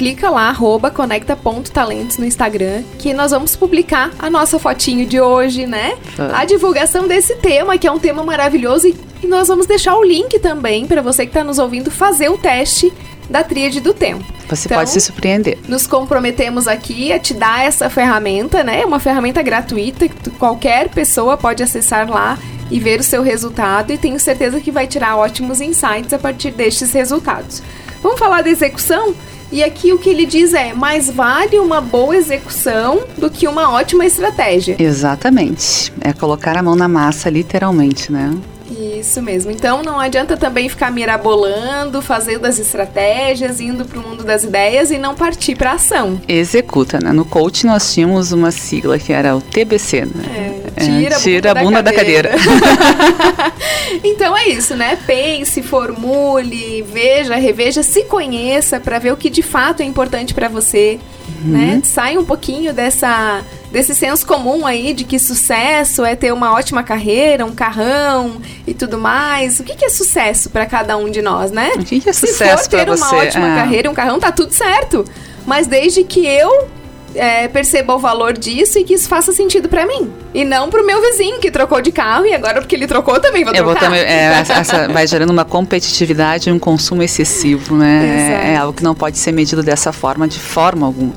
[0.00, 5.66] clica lá, arroba conecta.talentos no Instagram, que nós vamos publicar a nossa fotinho de hoje,
[5.66, 5.98] né?
[6.18, 6.40] Ah.
[6.40, 10.02] A divulgação desse tema, que é um tema maravilhoso, e, e nós vamos deixar o
[10.02, 12.90] link também para você que está nos ouvindo fazer o teste
[13.30, 14.24] da tríade do tempo.
[14.48, 15.58] Você então, pode se surpreender.
[15.68, 18.84] Nos comprometemos aqui a te dar essa ferramenta, né?
[18.84, 22.36] Uma ferramenta gratuita que qualquer pessoa pode acessar lá
[22.70, 26.50] e ver o seu resultado e tenho certeza que vai tirar ótimos insights a partir
[26.50, 27.62] destes resultados.
[28.02, 29.14] Vamos falar da execução?
[29.52, 33.72] E aqui o que ele diz é: mais vale uma boa execução do que uma
[33.72, 34.76] ótima estratégia.
[34.78, 35.92] Exatamente.
[36.00, 38.32] É colocar a mão na massa, literalmente, né?
[38.80, 39.50] Isso mesmo.
[39.50, 44.90] Então não adianta também ficar mirabolando, fazendo as estratégias, indo para o mundo das ideias
[44.90, 46.20] e não partir para ação.
[46.26, 47.12] Executa, né?
[47.12, 50.60] No coach nós tínhamos uma sigla que era o TBC, né?
[50.76, 52.30] É, tira, é, tira a bunda, da cadeira.
[52.30, 53.52] Da cadeira.
[54.02, 54.96] então é isso, né?
[55.06, 60.48] Pense, formule, veja, reveja, se conheça para ver o que de fato é importante para
[60.48, 60.98] você,
[61.44, 61.50] uhum.
[61.52, 61.80] né?
[61.84, 66.82] Sai um pouquinho dessa desse senso comum aí de que sucesso é ter uma ótima
[66.82, 69.60] carreira, um carrão e tudo mais.
[69.60, 71.70] O que, que é sucesso para cada um de nós, né?
[71.76, 72.96] O que, que é sucesso para você?
[73.02, 73.54] Se for ter uma ótima é.
[73.56, 75.04] carreira, um carrão, tá tudo certo.
[75.46, 76.68] Mas desde que eu
[77.14, 80.12] é, perceba o valor disso e que isso faça sentido para mim.
[80.32, 83.44] E não pro meu vizinho que trocou de carro e agora porque ele trocou também
[83.44, 83.80] vou trocar.
[83.80, 88.42] Também, é, essa, vai gerando uma competitividade e um consumo excessivo, né?
[88.44, 91.12] É, é, algo que não pode ser medido dessa forma, de forma alguma.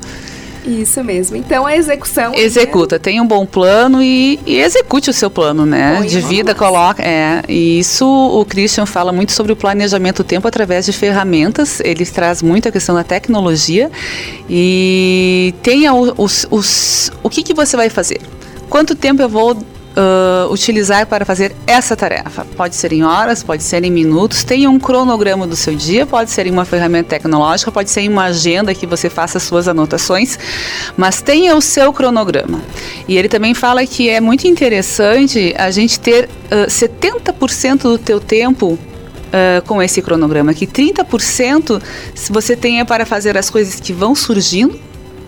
[0.64, 1.36] Isso mesmo.
[1.36, 2.34] Então a execução.
[2.34, 2.98] Executa, né?
[2.98, 5.96] tem um bom plano e, e, execute o seu plano, né?
[5.98, 7.02] Põe de vida, coloca.
[7.02, 11.80] É, e isso o Christian fala muito sobre o planejamento do tempo através de ferramentas.
[11.80, 13.90] Ele traz muito a questão da tecnologia
[14.48, 18.20] e tenha os, os, o que, que você vai fazer.
[18.68, 19.56] Quanto tempo eu vou
[19.96, 22.46] uh, utilizar para fazer essa tarefa.
[22.56, 26.30] Pode ser em horas, pode ser em minutos, tenha um cronograma do seu dia, pode
[26.30, 30.38] ser em uma ferramenta tecnológica, pode ser em uma agenda que você faça suas anotações,
[30.96, 32.60] mas tenha o seu cronograma.
[33.08, 38.20] E ele também fala que é muito interessante a gente ter uh, 70% do teu
[38.20, 41.80] tempo uh, com esse cronograma, que 30%
[42.14, 44.78] se você tenha para fazer as coisas que vão surgindo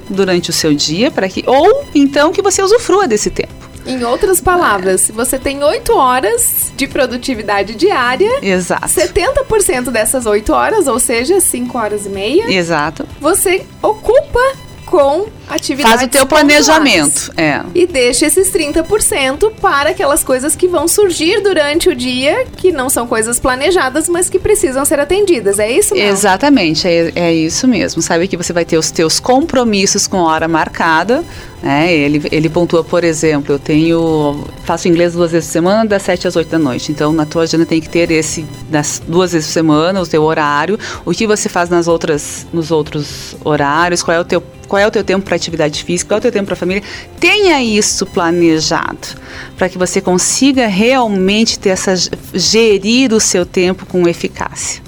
[0.09, 3.65] durante o seu dia, para que ou então que você usufrua desse tempo.
[3.87, 8.87] Em outras palavras, se você tem 8 horas de produtividade diária, Exato.
[8.88, 13.07] 70% dessas 8 horas, ou seja, 5 horas e meia, Exato.
[13.20, 14.40] você ocupa
[14.87, 17.61] com atividades Faz o teu planejamento, é.
[17.75, 22.88] E deixa esses 30% para aquelas coisas que vão surgir durante o dia, que não
[22.88, 25.59] são coisas planejadas, mas que precisam ser atendidas.
[25.59, 26.11] É isso mesmo?
[26.11, 28.01] Exatamente, é, é isso mesmo.
[28.01, 31.25] Sabe que você vai ter os teus compromissos com hora marcada,
[31.62, 31.92] né?
[31.92, 34.44] Ele, ele pontua, por exemplo, eu tenho.
[34.64, 36.92] faço inglês duas vezes por semana, das 7 às 8 da noite.
[36.92, 40.22] Então, na tua agenda tem que ter esse das duas vezes por semana, o teu
[40.22, 44.81] horário, o que você faz nas outras, nos outros horários, qual é o teu qual
[44.81, 46.83] é o teu tempo para atividade física, qual é o teu tempo para família.
[47.18, 49.09] Tenha isso planejado
[49.57, 51.94] para que você consiga realmente ter essa
[52.35, 54.83] gerir o seu tempo com eficácia.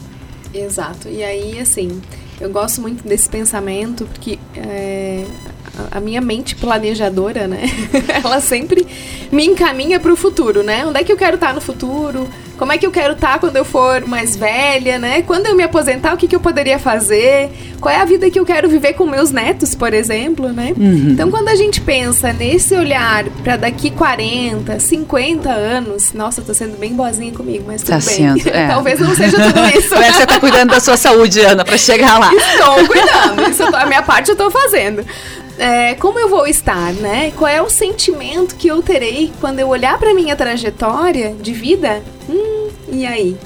[0.52, 1.08] Exato.
[1.08, 2.00] E aí, assim,
[2.40, 5.24] eu gosto muito desse pensamento porque é,
[5.90, 7.62] a minha mente planejadora, né?
[8.22, 8.86] Ela sempre
[9.30, 10.84] me encaminha para o futuro, né?
[10.86, 12.28] Onde é que eu quero estar no futuro?
[12.58, 15.22] Como é que eu quero estar quando eu for mais velha, né?
[15.22, 17.50] Quando eu me aposentar, o que, que eu poderia fazer?
[17.80, 20.74] Qual é a vida que eu quero viver com meus netos, por exemplo, né?
[20.76, 21.10] Uhum.
[21.10, 26.52] Então, quando a gente pensa nesse olhar para daqui 40, 50 anos, nossa, eu tô
[26.52, 28.16] sendo bem boazinha comigo, mas tudo tá bem.
[28.16, 28.66] Sendo, é.
[28.66, 29.94] Talvez não seja tudo isso.
[29.94, 32.34] É que você tá cuidando da sua saúde, Ana, para chegar lá?
[32.34, 33.48] Estou cuidando.
[33.48, 35.04] Isso, a minha parte eu tô fazendo
[35.58, 37.32] é, como eu vou estar, né?
[37.36, 42.02] Qual é o sentimento que eu terei quando eu olhar para minha trajetória de vida?
[42.28, 43.36] Hum, e aí?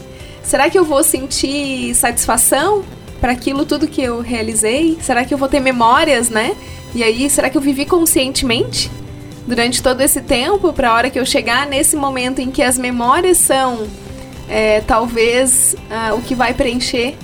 [0.42, 2.84] Será que eu vou sentir satisfação
[3.20, 4.98] para aquilo tudo que eu realizei?
[5.00, 6.54] Será que eu vou ter memórias, né?
[6.94, 8.90] E aí, será que eu vivi conscientemente
[9.46, 12.76] durante todo esse tempo para a hora que eu chegar nesse momento em que as
[12.76, 13.86] memórias são
[14.48, 17.14] é, talvez ah, o que vai preencher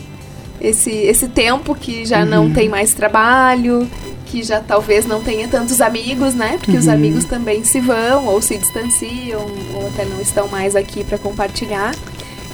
[0.61, 2.27] esse, esse tempo que já uhum.
[2.27, 3.88] não tem mais trabalho,
[4.30, 6.56] que já talvez não tenha tantos amigos, né?
[6.58, 6.78] Porque uhum.
[6.78, 11.18] os amigos também se vão ou se distanciam ou até não estão mais aqui para
[11.18, 11.94] compartilhar.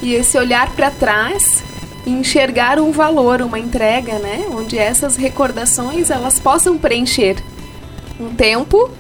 [0.01, 1.63] E esse olhar para trás
[2.07, 4.47] e enxergar um valor, uma entrega, né?
[4.53, 7.37] Onde essas recordações elas possam preencher
[8.21, 8.91] um tempo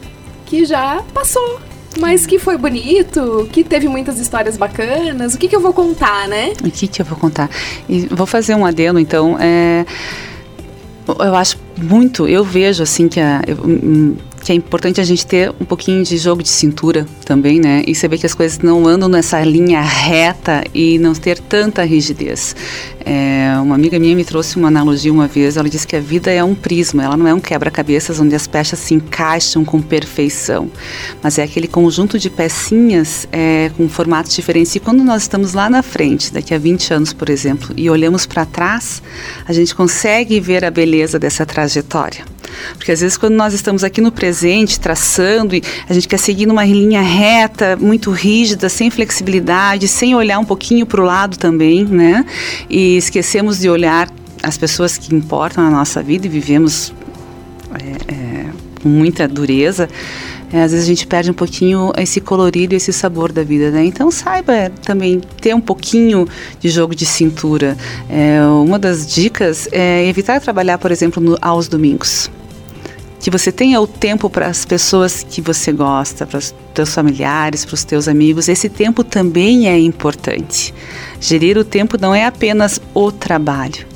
[0.44, 1.60] que já passou,
[2.00, 5.34] mas que foi bonito, que teve muitas histórias bacanas.
[5.34, 6.52] O que, que eu vou contar, né?
[6.64, 7.48] O que, que eu vou contar?
[7.88, 9.36] E vou fazer um adendo, então.
[9.38, 9.84] É
[11.06, 15.26] eu acho muito, eu vejo assim que a, eu, hum, que é importante a gente
[15.26, 17.82] ter um pouquinho de jogo de cintura também, né?
[17.86, 22.54] E saber que as coisas não andam nessa linha reta e não ter tanta rigidez.
[23.06, 25.56] É, uma amiga minha me trouxe uma analogia uma vez.
[25.56, 28.46] Ela disse que a vida é um prisma, ela não é um quebra-cabeças onde as
[28.46, 30.70] peças se encaixam com perfeição,
[31.22, 34.74] mas é aquele conjunto de pecinhas é, com formatos diferentes.
[34.76, 38.26] E quando nós estamos lá na frente, daqui a 20 anos, por exemplo, e olhamos
[38.26, 39.02] para trás,
[39.46, 42.33] a gente consegue ver a beleza dessa trajetória.
[42.76, 45.54] Porque às vezes quando nós estamos aqui no presente, traçando,
[45.88, 50.86] a gente quer seguir numa linha reta, muito rígida, sem flexibilidade, sem olhar um pouquinho
[50.86, 52.24] para o lado também, né?
[52.68, 54.08] E esquecemos de olhar
[54.42, 56.92] as pessoas que importam na nossa vida e vivemos
[57.74, 58.46] é, é,
[58.82, 59.88] com muita dureza.
[60.52, 63.70] É, às vezes a gente perde um pouquinho esse colorido e esse sabor da vida,
[63.70, 63.84] né?
[63.84, 66.28] Então saiba também ter um pouquinho
[66.60, 67.76] de jogo de cintura.
[68.08, 72.30] É, uma das dicas é evitar trabalhar, por exemplo, no, aos domingos
[73.24, 77.64] que você tenha o tempo para as pessoas que você gosta, para os teus familiares,
[77.64, 78.50] para os teus amigos.
[78.50, 80.74] Esse tempo também é importante.
[81.18, 83.86] Gerir o tempo não é apenas o trabalho,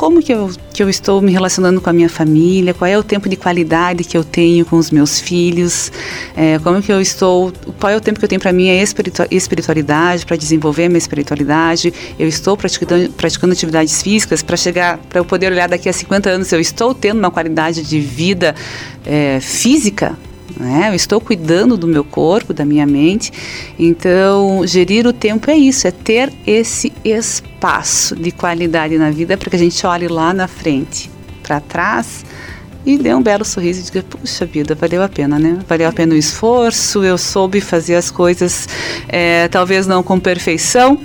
[0.00, 3.02] como que eu, que eu estou me relacionando com a minha família, qual é o
[3.02, 5.92] tempo de qualidade que eu tenho com os meus filhos,
[6.34, 10.24] é, como que eu estou, qual é o tempo que eu tenho para minha espiritualidade,
[10.24, 15.52] para desenvolver minha espiritualidade, eu estou praticando, praticando atividades físicas para chegar, para eu poder
[15.52, 18.54] olhar daqui a 50 anos, eu estou tendo uma qualidade de vida
[19.04, 20.16] é, física,
[20.60, 20.90] né?
[20.90, 23.32] Eu estou cuidando do meu corpo, da minha mente.
[23.78, 29.48] Então, gerir o tempo é isso, é ter esse espaço de qualidade na vida para
[29.50, 31.10] que a gente olhe lá na frente,
[31.42, 32.24] para trás
[32.84, 35.58] e dê um belo sorriso e diga: puxa vida, valeu a pena, né?
[35.66, 38.68] Valeu a pena o esforço, eu soube fazer as coisas,
[39.08, 40.98] é, talvez não com perfeição,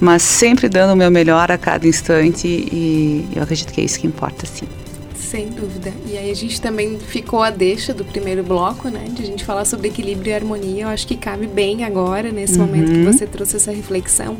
[0.00, 3.98] mas sempre dando o meu melhor a cada instante e eu acredito que é isso
[3.98, 4.66] que importa, sim.
[5.30, 5.92] Sem dúvida.
[6.06, 9.06] E aí a gente também ficou a deixa do primeiro bloco, né?
[9.10, 10.84] De a gente falar sobre equilíbrio e harmonia.
[10.84, 12.66] Eu acho que cabe bem agora, nesse uhum.
[12.66, 14.36] momento que você trouxe essa reflexão.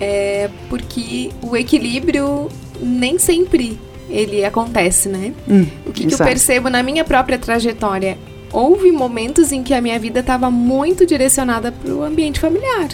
[0.00, 2.48] É porque o equilíbrio
[2.80, 3.78] nem sempre
[4.10, 5.32] ele acontece, né?
[5.48, 8.18] Hum, o que, que eu percebo na minha própria trajetória?
[8.52, 12.88] Houve momentos em que a minha vida estava muito direcionada para o ambiente familiar.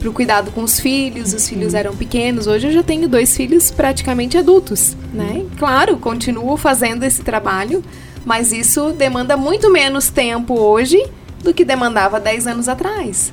[0.00, 2.46] Pro cuidado com os filhos, os filhos eram pequenos.
[2.46, 5.44] Hoje eu já tenho dois filhos praticamente adultos, né?
[5.58, 7.84] Claro, continuo fazendo esse trabalho,
[8.24, 11.00] mas isso demanda muito menos tempo hoje
[11.44, 13.32] do que demandava 10 anos atrás.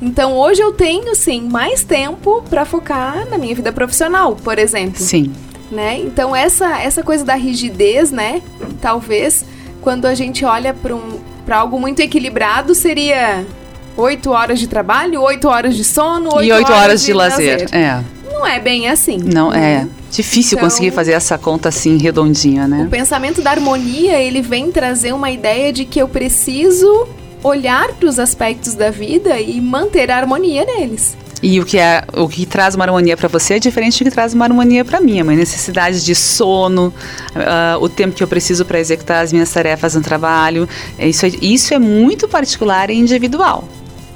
[0.00, 5.00] Então hoje eu tenho sim mais tempo para focar na minha vida profissional, por exemplo.
[5.00, 5.32] Sim.
[5.70, 5.98] Né?
[6.00, 8.40] Então essa essa coisa da rigidez, né?
[8.80, 9.44] Talvez
[9.80, 13.44] quando a gente olha para um para algo muito equilibrado seria
[13.96, 17.12] oito horas de trabalho, oito horas de sono, oito e oito horas, horas de, de
[17.12, 17.60] lazer.
[17.60, 17.74] lazer.
[17.74, 18.02] É.
[18.32, 19.18] Não é bem assim.
[19.18, 19.88] Não né?
[19.90, 20.04] é.
[20.10, 22.84] Difícil então, conseguir fazer essa conta assim redondinha, né?
[22.86, 27.08] O pensamento da harmonia, ele vem trazer uma ideia de que eu preciso
[27.42, 31.16] olhar para os aspectos da vida e manter a harmonia neles.
[31.42, 34.10] E o que, é, o que traz uma harmonia para você é diferente do que
[34.10, 35.20] traz uma harmonia para mim.
[35.20, 36.94] A minha necessidade de sono,
[37.34, 40.66] uh, o tempo que eu preciso para executar as minhas tarefas no trabalho.
[40.98, 43.68] Isso é, isso é muito particular e individual.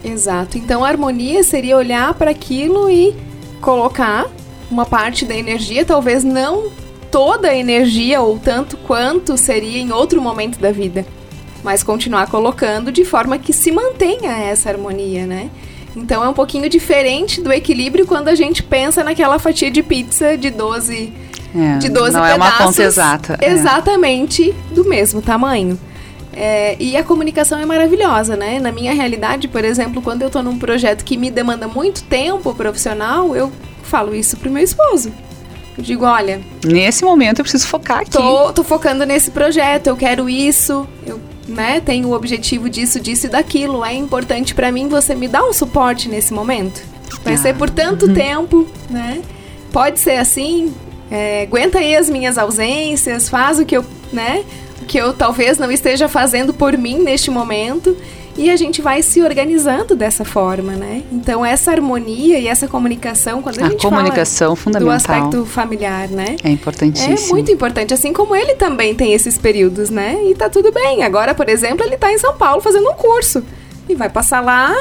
[0.05, 0.59] Exato.
[0.59, 3.15] Então a harmonia seria olhar para aquilo e
[3.61, 4.27] colocar
[4.71, 6.71] uma parte da energia, talvez não
[7.11, 11.07] toda a energia ou tanto quanto seria em outro momento da vida,
[11.65, 15.51] mas continuar colocando de forma que se mantenha essa harmonia, né?
[15.97, 20.37] Então é um pouquinho diferente do equilíbrio quando a gente pensa naquela fatia de pizza
[20.37, 21.13] de 12
[21.55, 22.31] é, de 12 não pedaços.
[22.31, 23.39] é uma conta exata.
[23.41, 23.51] É.
[23.51, 24.75] Exatamente é.
[24.75, 25.79] do mesmo tamanho.
[26.33, 28.61] É, e a comunicação é maravilhosa, né?
[28.61, 32.55] Na minha realidade, por exemplo, quando eu estou num projeto que me demanda muito tempo
[32.55, 33.51] profissional, eu
[33.83, 35.13] falo isso pro meu esposo.
[35.77, 36.41] Eu digo, olha.
[36.65, 38.11] Nesse momento eu preciso focar aqui.
[38.11, 43.27] Tô, tô focando nesse projeto, eu quero isso, eu né, tenho o objetivo disso, disso
[43.27, 43.85] e daquilo.
[43.85, 46.83] É importante para mim você me dar um suporte nesse momento.
[47.25, 47.39] Vai ah.
[47.39, 48.15] ser por tanto uhum.
[48.15, 49.23] tempo, né?
[49.73, 50.75] Pode ser assim.
[51.11, 54.45] É, aguenta aí as minhas ausências, faz o que eu, né?
[54.89, 57.95] Que eu talvez não esteja fazendo por mim neste momento
[58.37, 61.03] e a gente vai se organizando dessa forma, né?
[61.13, 64.89] Então essa harmonia e essa comunicação quando a, a gente comunicação fala fundamental.
[64.89, 66.37] do aspecto familiar, né?
[66.43, 67.15] É importantíssimo.
[67.15, 70.19] É muito importante, assim como ele também tem esses períodos, né?
[70.25, 71.03] E tá tudo bem.
[71.03, 73.45] Agora, por exemplo, ele tá em São Paulo fazendo um curso
[73.89, 74.75] e vai passar lá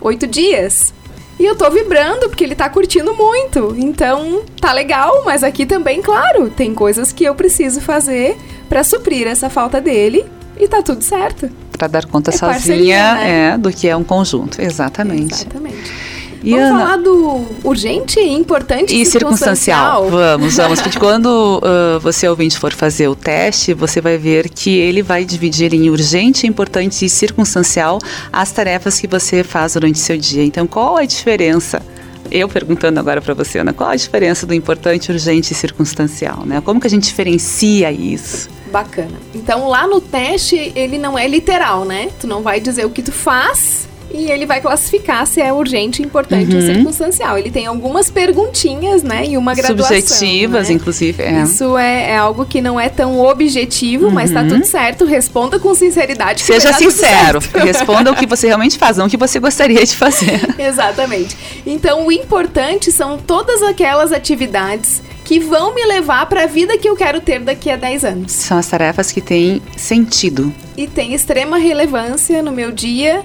[0.00, 0.94] oito dias.
[1.38, 3.74] E eu tô vibrando porque ele tá curtindo muito.
[3.78, 8.36] Então, tá legal, mas aqui também, claro, tem coisas que eu preciso fazer
[8.68, 10.24] para suprir essa falta dele
[10.58, 11.48] e tá tudo certo.
[11.72, 13.52] Para dar conta é sozinha né?
[13.54, 15.34] é do que é um conjunto, exatamente.
[15.34, 16.08] Exatamente.
[16.42, 20.04] E vamos Ana, falar do urgente, importante e circunstancial.
[20.04, 20.10] circunstancial.
[20.10, 20.80] Vamos, vamos.
[20.80, 25.24] Porque quando uh, você ouvinte for fazer o teste, você vai ver que ele vai
[25.24, 27.98] dividir em urgente, importante e circunstancial
[28.32, 30.44] as tarefas que você faz durante seu dia.
[30.44, 31.82] Então, qual a diferença?
[32.30, 36.44] Eu perguntando agora para você, Ana, qual a diferença do importante, urgente e circunstancial?
[36.44, 36.60] Né?
[36.60, 38.48] Como que a gente diferencia isso?
[38.70, 39.18] Bacana.
[39.34, 42.10] Então, lá no teste, ele não é literal, né?
[42.20, 46.02] Tu não vai dizer o que tu faz e ele vai classificar se é urgente,
[46.02, 46.56] importante uhum.
[46.56, 47.38] ou circunstancial.
[47.38, 49.26] Ele tem algumas perguntinhas, né?
[49.26, 49.96] E uma graduação.
[49.96, 50.74] Subjetivas, né?
[50.74, 51.22] inclusive.
[51.22, 51.42] É.
[51.42, 54.12] Isso é, é, algo que não é tão objetivo, uhum.
[54.12, 55.04] mas tá tudo certo.
[55.04, 56.42] Responda com sinceridade.
[56.42, 57.40] Seja sincero.
[57.54, 60.40] Responda o que você realmente faz, não o que você gostaria de fazer.
[60.58, 61.36] Exatamente.
[61.66, 66.88] Então, o importante são todas aquelas atividades que vão me levar para a vida que
[66.88, 68.32] eu quero ter daqui a 10 anos.
[68.32, 70.52] São as tarefas que têm sentido.
[70.74, 73.22] E tem extrema relevância no meu dia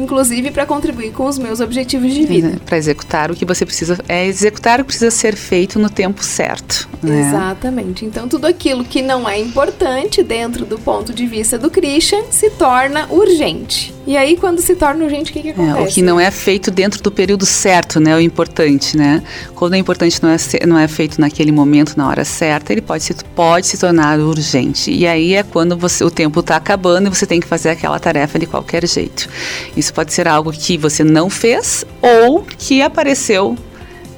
[0.00, 2.60] inclusive para contribuir com os meus objetivos de vida.
[2.64, 6.24] Para executar o que você precisa, é executar o que precisa ser feito no tempo
[6.24, 6.88] certo.
[7.02, 7.20] Né?
[7.20, 8.04] Exatamente.
[8.04, 12.50] Então tudo aquilo que não é importante dentro do ponto de vista do Christian se
[12.50, 13.94] torna urgente.
[14.06, 15.78] E aí quando se torna urgente, o que, que acontece?
[15.78, 18.16] É, o que não é feito dentro do período certo, né?
[18.16, 19.22] O importante, né?
[19.54, 20.36] Quando o importante não é,
[20.66, 24.90] não é feito naquele momento, na hora certa, ele pode se, pode se tornar urgente.
[24.90, 27.98] E aí é quando você, o tempo está acabando e você tem que fazer aquela
[27.98, 29.28] tarefa de qualquer jeito.
[29.76, 33.56] Isso pode ser algo que você não fez ou que apareceu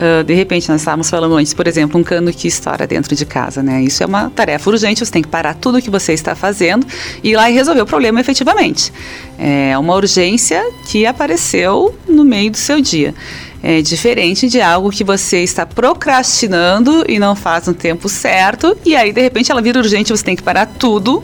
[0.03, 3.25] Uh, de repente, nós estávamos falando antes, por exemplo, um cano que estoura dentro de
[3.25, 3.81] casa, né?
[3.85, 6.85] Isso é uma tarefa urgente, você tem que parar tudo o que você está fazendo
[7.23, 8.93] e ir lá e resolver o problema efetivamente.
[9.38, 13.15] É uma urgência que apareceu no meio do seu dia.
[13.62, 18.97] É diferente de algo que você está procrastinando e não faz no tempo certo, e
[18.97, 21.23] aí de repente ela vira urgente, você tem que parar tudo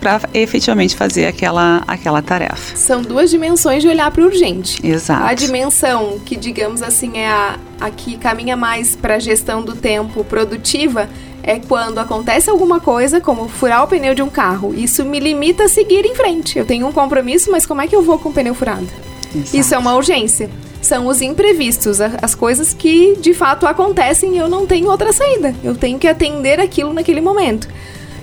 [0.00, 2.76] para efetivamente fazer aquela, aquela tarefa.
[2.76, 4.84] São duas dimensões de olhar para o urgente.
[4.86, 5.24] Exato.
[5.24, 9.74] A dimensão que, digamos assim, é a, a que caminha mais para a gestão do
[9.74, 11.08] tempo produtiva
[11.42, 14.74] é quando acontece alguma coisa, como furar o pneu de um carro.
[14.74, 16.58] Isso me limita a seguir em frente.
[16.58, 18.86] Eu tenho um compromisso, mas como é que eu vou com o pneu furado?
[19.34, 19.56] Exato.
[19.56, 20.50] Isso é uma urgência.
[20.80, 25.54] São os imprevistos, as coisas que de fato acontecem e eu não tenho outra saída.
[25.62, 27.68] Eu tenho que atender aquilo naquele momento.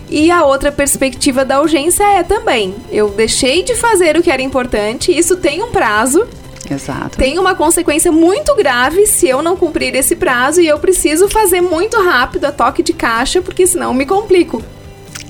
[0.09, 4.41] E a outra perspectiva da urgência é também: eu deixei de fazer o que era
[4.41, 6.27] importante, isso tem um prazo.
[6.69, 7.17] Exato.
[7.17, 11.61] Tem uma consequência muito grave se eu não cumprir esse prazo e eu preciso fazer
[11.61, 14.63] muito rápido a toque de caixa, porque senão eu me complico.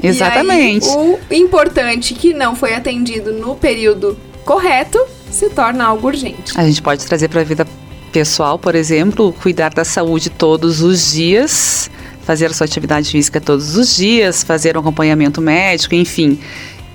[0.02, 0.88] Exatamente.
[0.88, 5.00] Aí, o importante que não foi atendido no período correto
[5.30, 6.54] se torna algo urgente.
[6.56, 7.68] A gente pode trazer para a vida
[8.12, 11.90] pessoal, por exemplo, cuidar da saúde todos os dias,
[12.26, 16.40] fazer a sua atividade física todos os dias, fazer um acompanhamento médico, enfim,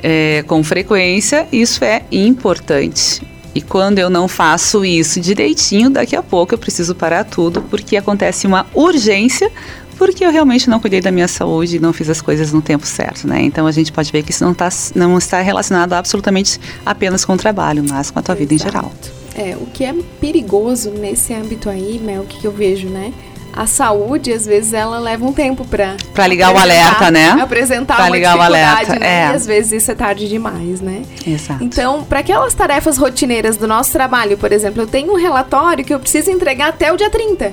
[0.03, 3.23] é, com frequência, isso é importante.
[3.55, 7.97] E quando eu não faço isso direitinho, daqui a pouco eu preciso parar tudo, porque
[7.97, 9.51] acontece uma urgência
[9.99, 12.87] porque eu realmente não cuidei da minha saúde e não fiz as coisas no tempo
[12.87, 13.43] certo, né?
[13.43, 17.35] Então a gente pode ver que isso não, tá, não está relacionado absolutamente apenas com
[17.35, 18.39] o trabalho, mas com a tua Exato.
[18.39, 18.91] vida em geral.
[19.35, 23.13] É, o que é perigoso nesse âmbito aí, Mel, o que eu vejo, né?
[23.53, 27.31] A saúde, às vezes, ela leva um tempo para para ligar o alerta, né?
[27.31, 29.07] Apresentar pra uma ligar o alerta, né?
[29.07, 29.33] É.
[29.33, 31.03] E às vezes isso é tarde demais, né?
[31.27, 31.63] Exato.
[31.63, 35.93] Então, para aquelas tarefas rotineiras do nosso trabalho, por exemplo, eu tenho um relatório que
[35.93, 37.53] eu preciso entregar até o dia 30.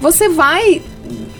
[0.00, 0.82] Você vai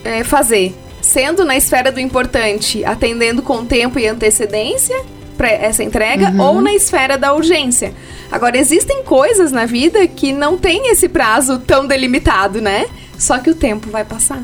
[0.05, 4.96] é, fazer, sendo na esfera do importante, atendendo com tempo e antecedência
[5.36, 6.40] para essa entrega, uhum.
[6.40, 7.92] ou na esfera da urgência.
[8.30, 12.86] Agora, existem coisas na vida que não tem esse prazo tão delimitado, né?
[13.23, 14.43] Só que o tempo vai passar.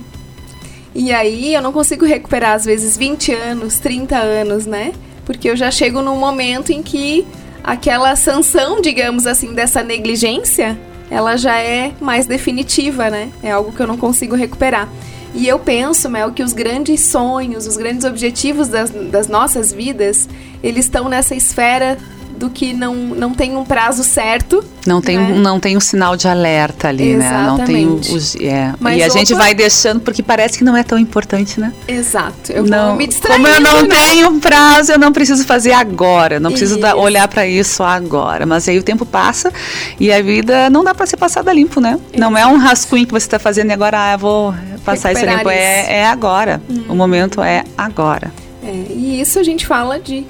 [0.95, 4.93] E aí eu não consigo recuperar, às vezes, 20 anos, 30 anos, né?
[5.26, 7.26] Porque eu já chego num momento em que
[7.64, 10.79] aquela sanção, digamos assim, dessa negligência,
[11.11, 13.33] ela já é mais definitiva, né?
[13.43, 14.89] É algo que eu não consigo recuperar.
[15.35, 20.29] E eu penso, Mel, que os grandes sonhos, os grandes objetivos das, das nossas vidas,
[20.62, 21.99] eles estão nessa esfera
[22.39, 24.64] do que não, não tem um prazo certo.
[24.86, 25.34] Não tem, né?
[25.36, 27.36] não tem um sinal de alerta ali, Exatamente.
[27.36, 27.47] né?
[27.47, 28.72] Não tem os, é.
[28.97, 31.72] e a gente vai deixando porque parece que não é tão importante, né?
[31.86, 32.53] Exato.
[32.53, 33.89] Eu não, me Como eu não né?
[33.89, 36.41] tenho prazo, eu não preciso fazer agora.
[36.41, 38.47] Não preciso olhar para isso agora.
[38.47, 39.53] Mas aí o tempo passa
[39.99, 41.99] e a vida não dá para ser passada limpo, né?
[42.12, 42.20] Exato.
[42.20, 45.34] Não é um rascunho que você está fazendo e agora ah, eu vou passar Recuperar
[45.34, 45.51] esse limpo.
[45.51, 46.62] É, é agora.
[46.70, 46.84] Hum.
[46.89, 48.32] O momento é agora.
[48.62, 50.26] É, e isso a gente fala de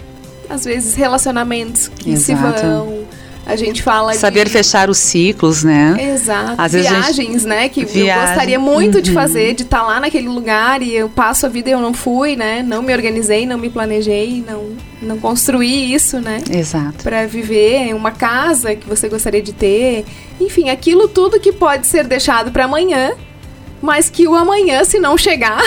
[0.49, 2.59] às vezes, relacionamentos que Exato.
[2.59, 3.09] se vão.
[3.49, 4.51] A gente fala Saber de...
[4.51, 5.97] fechar os ciclos, né?
[6.13, 6.61] Exato.
[6.61, 7.47] Às Viagens, gente...
[7.47, 7.67] né?
[7.71, 8.11] Que Viagem.
[8.11, 9.01] eu gostaria muito uhum.
[9.01, 11.81] de fazer, de estar tá lá naquele lugar e eu passo a vida e eu
[11.81, 12.63] não fui, né?
[12.63, 16.43] Não me organizei, não me planejei, não, não construí isso, né?
[16.51, 17.03] Exato.
[17.03, 20.05] Para viver em uma casa que você gostaria de ter.
[20.39, 23.13] Enfim, aquilo tudo que pode ser deixado para amanhã
[23.81, 25.63] mas que o amanhã, se não chegar,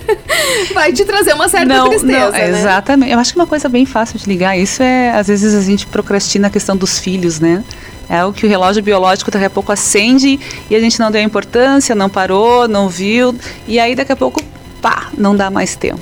[0.74, 2.26] vai te trazer uma certa não, tristeza.
[2.26, 2.48] Não, né?
[2.50, 3.12] Exatamente.
[3.12, 5.86] Eu acho que uma coisa bem fácil de ligar isso é, às vezes, a gente
[5.86, 7.64] procrastina a questão dos filhos, né?
[8.08, 10.40] É o que o relógio biológico daqui a pouco acende
[10.70, 13.34] e a gente não deu importância, não parou, não viu.
[13.66, 14.42] E aí daqui a pouco
[14.80, 16.00] pá, não dá mais tempo.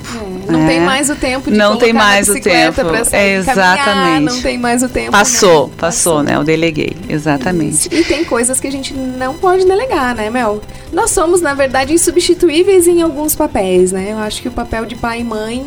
[0.49, 0.66] É, não é.
[0.66, 2.81] tem mais o tempo de não tem mais o tempo.
[3.12, 4.35] É, exatamente.
[4.35, 5.12] não tem mais o tempo.
[5.12, 5.72] Passou, né?
[5.77, 6.37] passou, passou, né?
[6.37, 7.89] Eu deleguei, exatamente.
[7.89, 7.95] Isso.
[7.95, 10.61] E tem coisas que a gente não pode delegar, né, Mel?
[10.93, 14.12] Nós somos, na verdade, insubstituíveis em alguns papéis, né?
[14.12, 15.66] Eu acho que o papel de pai e mãe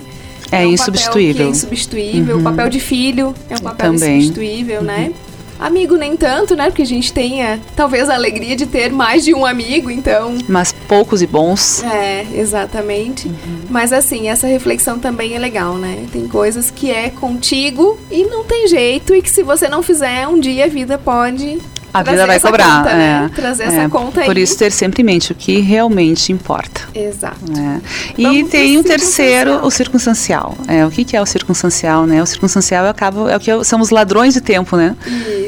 [0.51, 1.45] é, é um insubstituível.
[1.45, 2.35] é insubstituível.
[2.35, 2.41] Uhum.
[2.41, 4.19] O papel de filho é um papel Também.
[4.19, 4.97] insubstituível, né?
[4.97, 5.03] uhum.
[5.09, 5.13] né?
[5.59, 6.69] Amigo nem tanto, né?
[6.69, 10.37] Porque a gente tenha talvez a alegria de ter mais de um amigo, então.
[10.47, 11.83] Mas poucos e bons.
[11.83, 13.27] É, exatamente.
[13.27, 13.61] Uhum.
[13.69, 16.05] Mas assim, essa reflexão também é legal, né?
[16.11, 20.27] Tem coisas que é contigo e não tem jeito, e que se você não fizer,
[20.27, 21.59] um dia a vida pode
[21.93, 22.83] a vida vai cobrar.
[22.83, 23.29] Conta, né?
[23.31, 24.25] é, Trazer é, essa conta aí.
[24.25, 26.81] Por isso, ter sempre em mente o que realmente importa.
[26.93, 27.37] Exato.
[27.57, 27.81] É.
[28.17, 30.55] E tem um terceiro, o circunstancial.
[30.67, 32.21] É, o que, que é o circunstancial, né?
[32.21, 32.93] O circunstancial é,
[33.31, 34.95] é o que são os ladrões de tempo, né?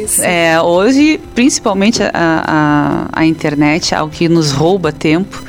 [0.04, 0.22] Isso.
[0.24, 5.44] É, hoje, principalmente a, a, a internet, é o que nos rouba tempo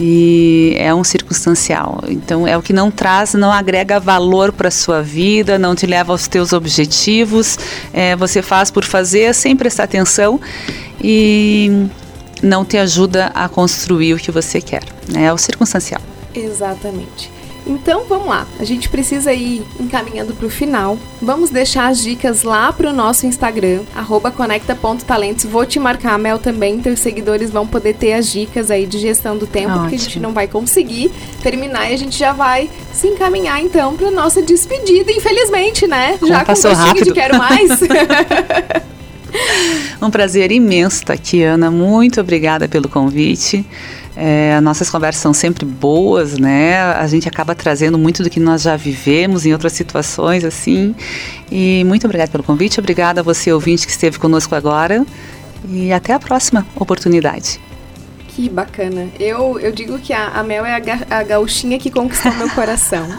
[0.00, 2.02] e é um circunstancial.
[2.08, 6.12] Então é o que não traz, não agrega valor para sua vida, não te leva
[6.12, 7.58] aos teus objetivos.
[7.92, 10.40] É, você faz por fazer sem prestar atenção
[11.02, 11.88] e
[12.42, 14.84] não te ajuda a construir o que você quer.
[15.08, 15.24] Né?
[15.24, 16.00] É o circunstancial.
[16.34, 17.37] Exatamente.
[17.68, 20.98] Então vamos lá, a gente precisa ir encaminhando para o final.
[21.20, 23.82] Vamos deixar as dicas lá para o nosso Instagram,
[24.36, 25.44] conecta.talentos.
[25.44, 26.80] Vou te marcar, Mel, também.
[26.80, 29.80] Teus seguidores vão poder ter as dicas aí de gestão do tempo, Ótimo.
[29.82, 31.10] porque a gente não vai conseguir
[31.42, 36.16] terminar e a gente já vai se encaminhar então para nossa despedida, infelizmente, né?
[36.18, 37.04] Como já passou com rápido.
[37.04, 37.68] de quero mais.
[40.00, 41.70] um prazer imenso estar aqui, Ana.
[41.70, 43.64] Muito obrigada pelo convite.
[44.20, 46.82] É, nossas conversas são sempre boas, né?
[46.82, 50.92] A gente acaba trazendo muito do que nós já vivemos em outras situações, assim.
[51.52, 55.06] E muito obrigada pelo convite, obrigada a você, ouvinte, que esteve conosco agora.
[55.70, 57.60] E até a próxima oportunidade.
[58.38, 59.08] Que bacana.
[59.18, 62.48] Eu, eu digo que a, a Mel é a, ga, a gauchinha que conquistou meu
[62.50, 63.04] coração.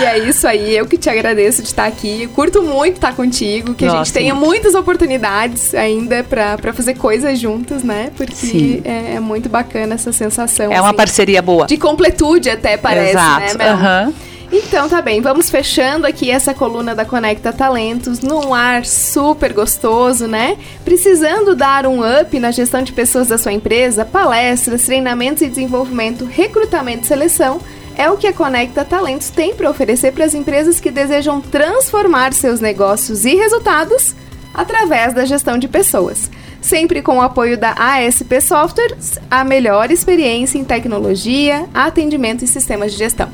[0.00, 2.24] e é isso aí, eu que te agradeço de estar aqui.
[2.24, 4.48] Eu curto muito estar contigo, que Nossa, a gente tenha muito.
[4.48, 8.10] muitas oportunidades ainda para fazer coisas juntos, né?
[8.16, 10.72] Porque é, é, muito bacana essa sensação.
[10.72, 11.68] É assim, uma parceria boa.
[11.68, 13.58] De completude até parece, Exato.
[13.58, 13.76] né, Mel?
[13.76, 14.14] Uhum.
[14.50, 20.26] Então tá bem, vamos fechando aqui essa coluna da Conecta Talentos num ar super gostoso,
[20.26, 20.56] né?
[20.84, 26.24] Precisando dar um up na gestão de pessoas da sua empresa, palestras, treinamentos e desenvolvimento,
[26.24, 27.60] recrutamento e seleção
[27.94, 32.32] é o que a Conecta Talentos tem para oferecer para as empresas que desejam transformar
[32.32, 34.14] seus negócios e resultados
[34.54, 36.30] através da gestão de pessoas.
[36.62, 42.92] Sempre com o apoio da ASP Softwares, a melhor experiência em tecnologia, atendimento e sistemas
[42.92, 43.30] de gestão.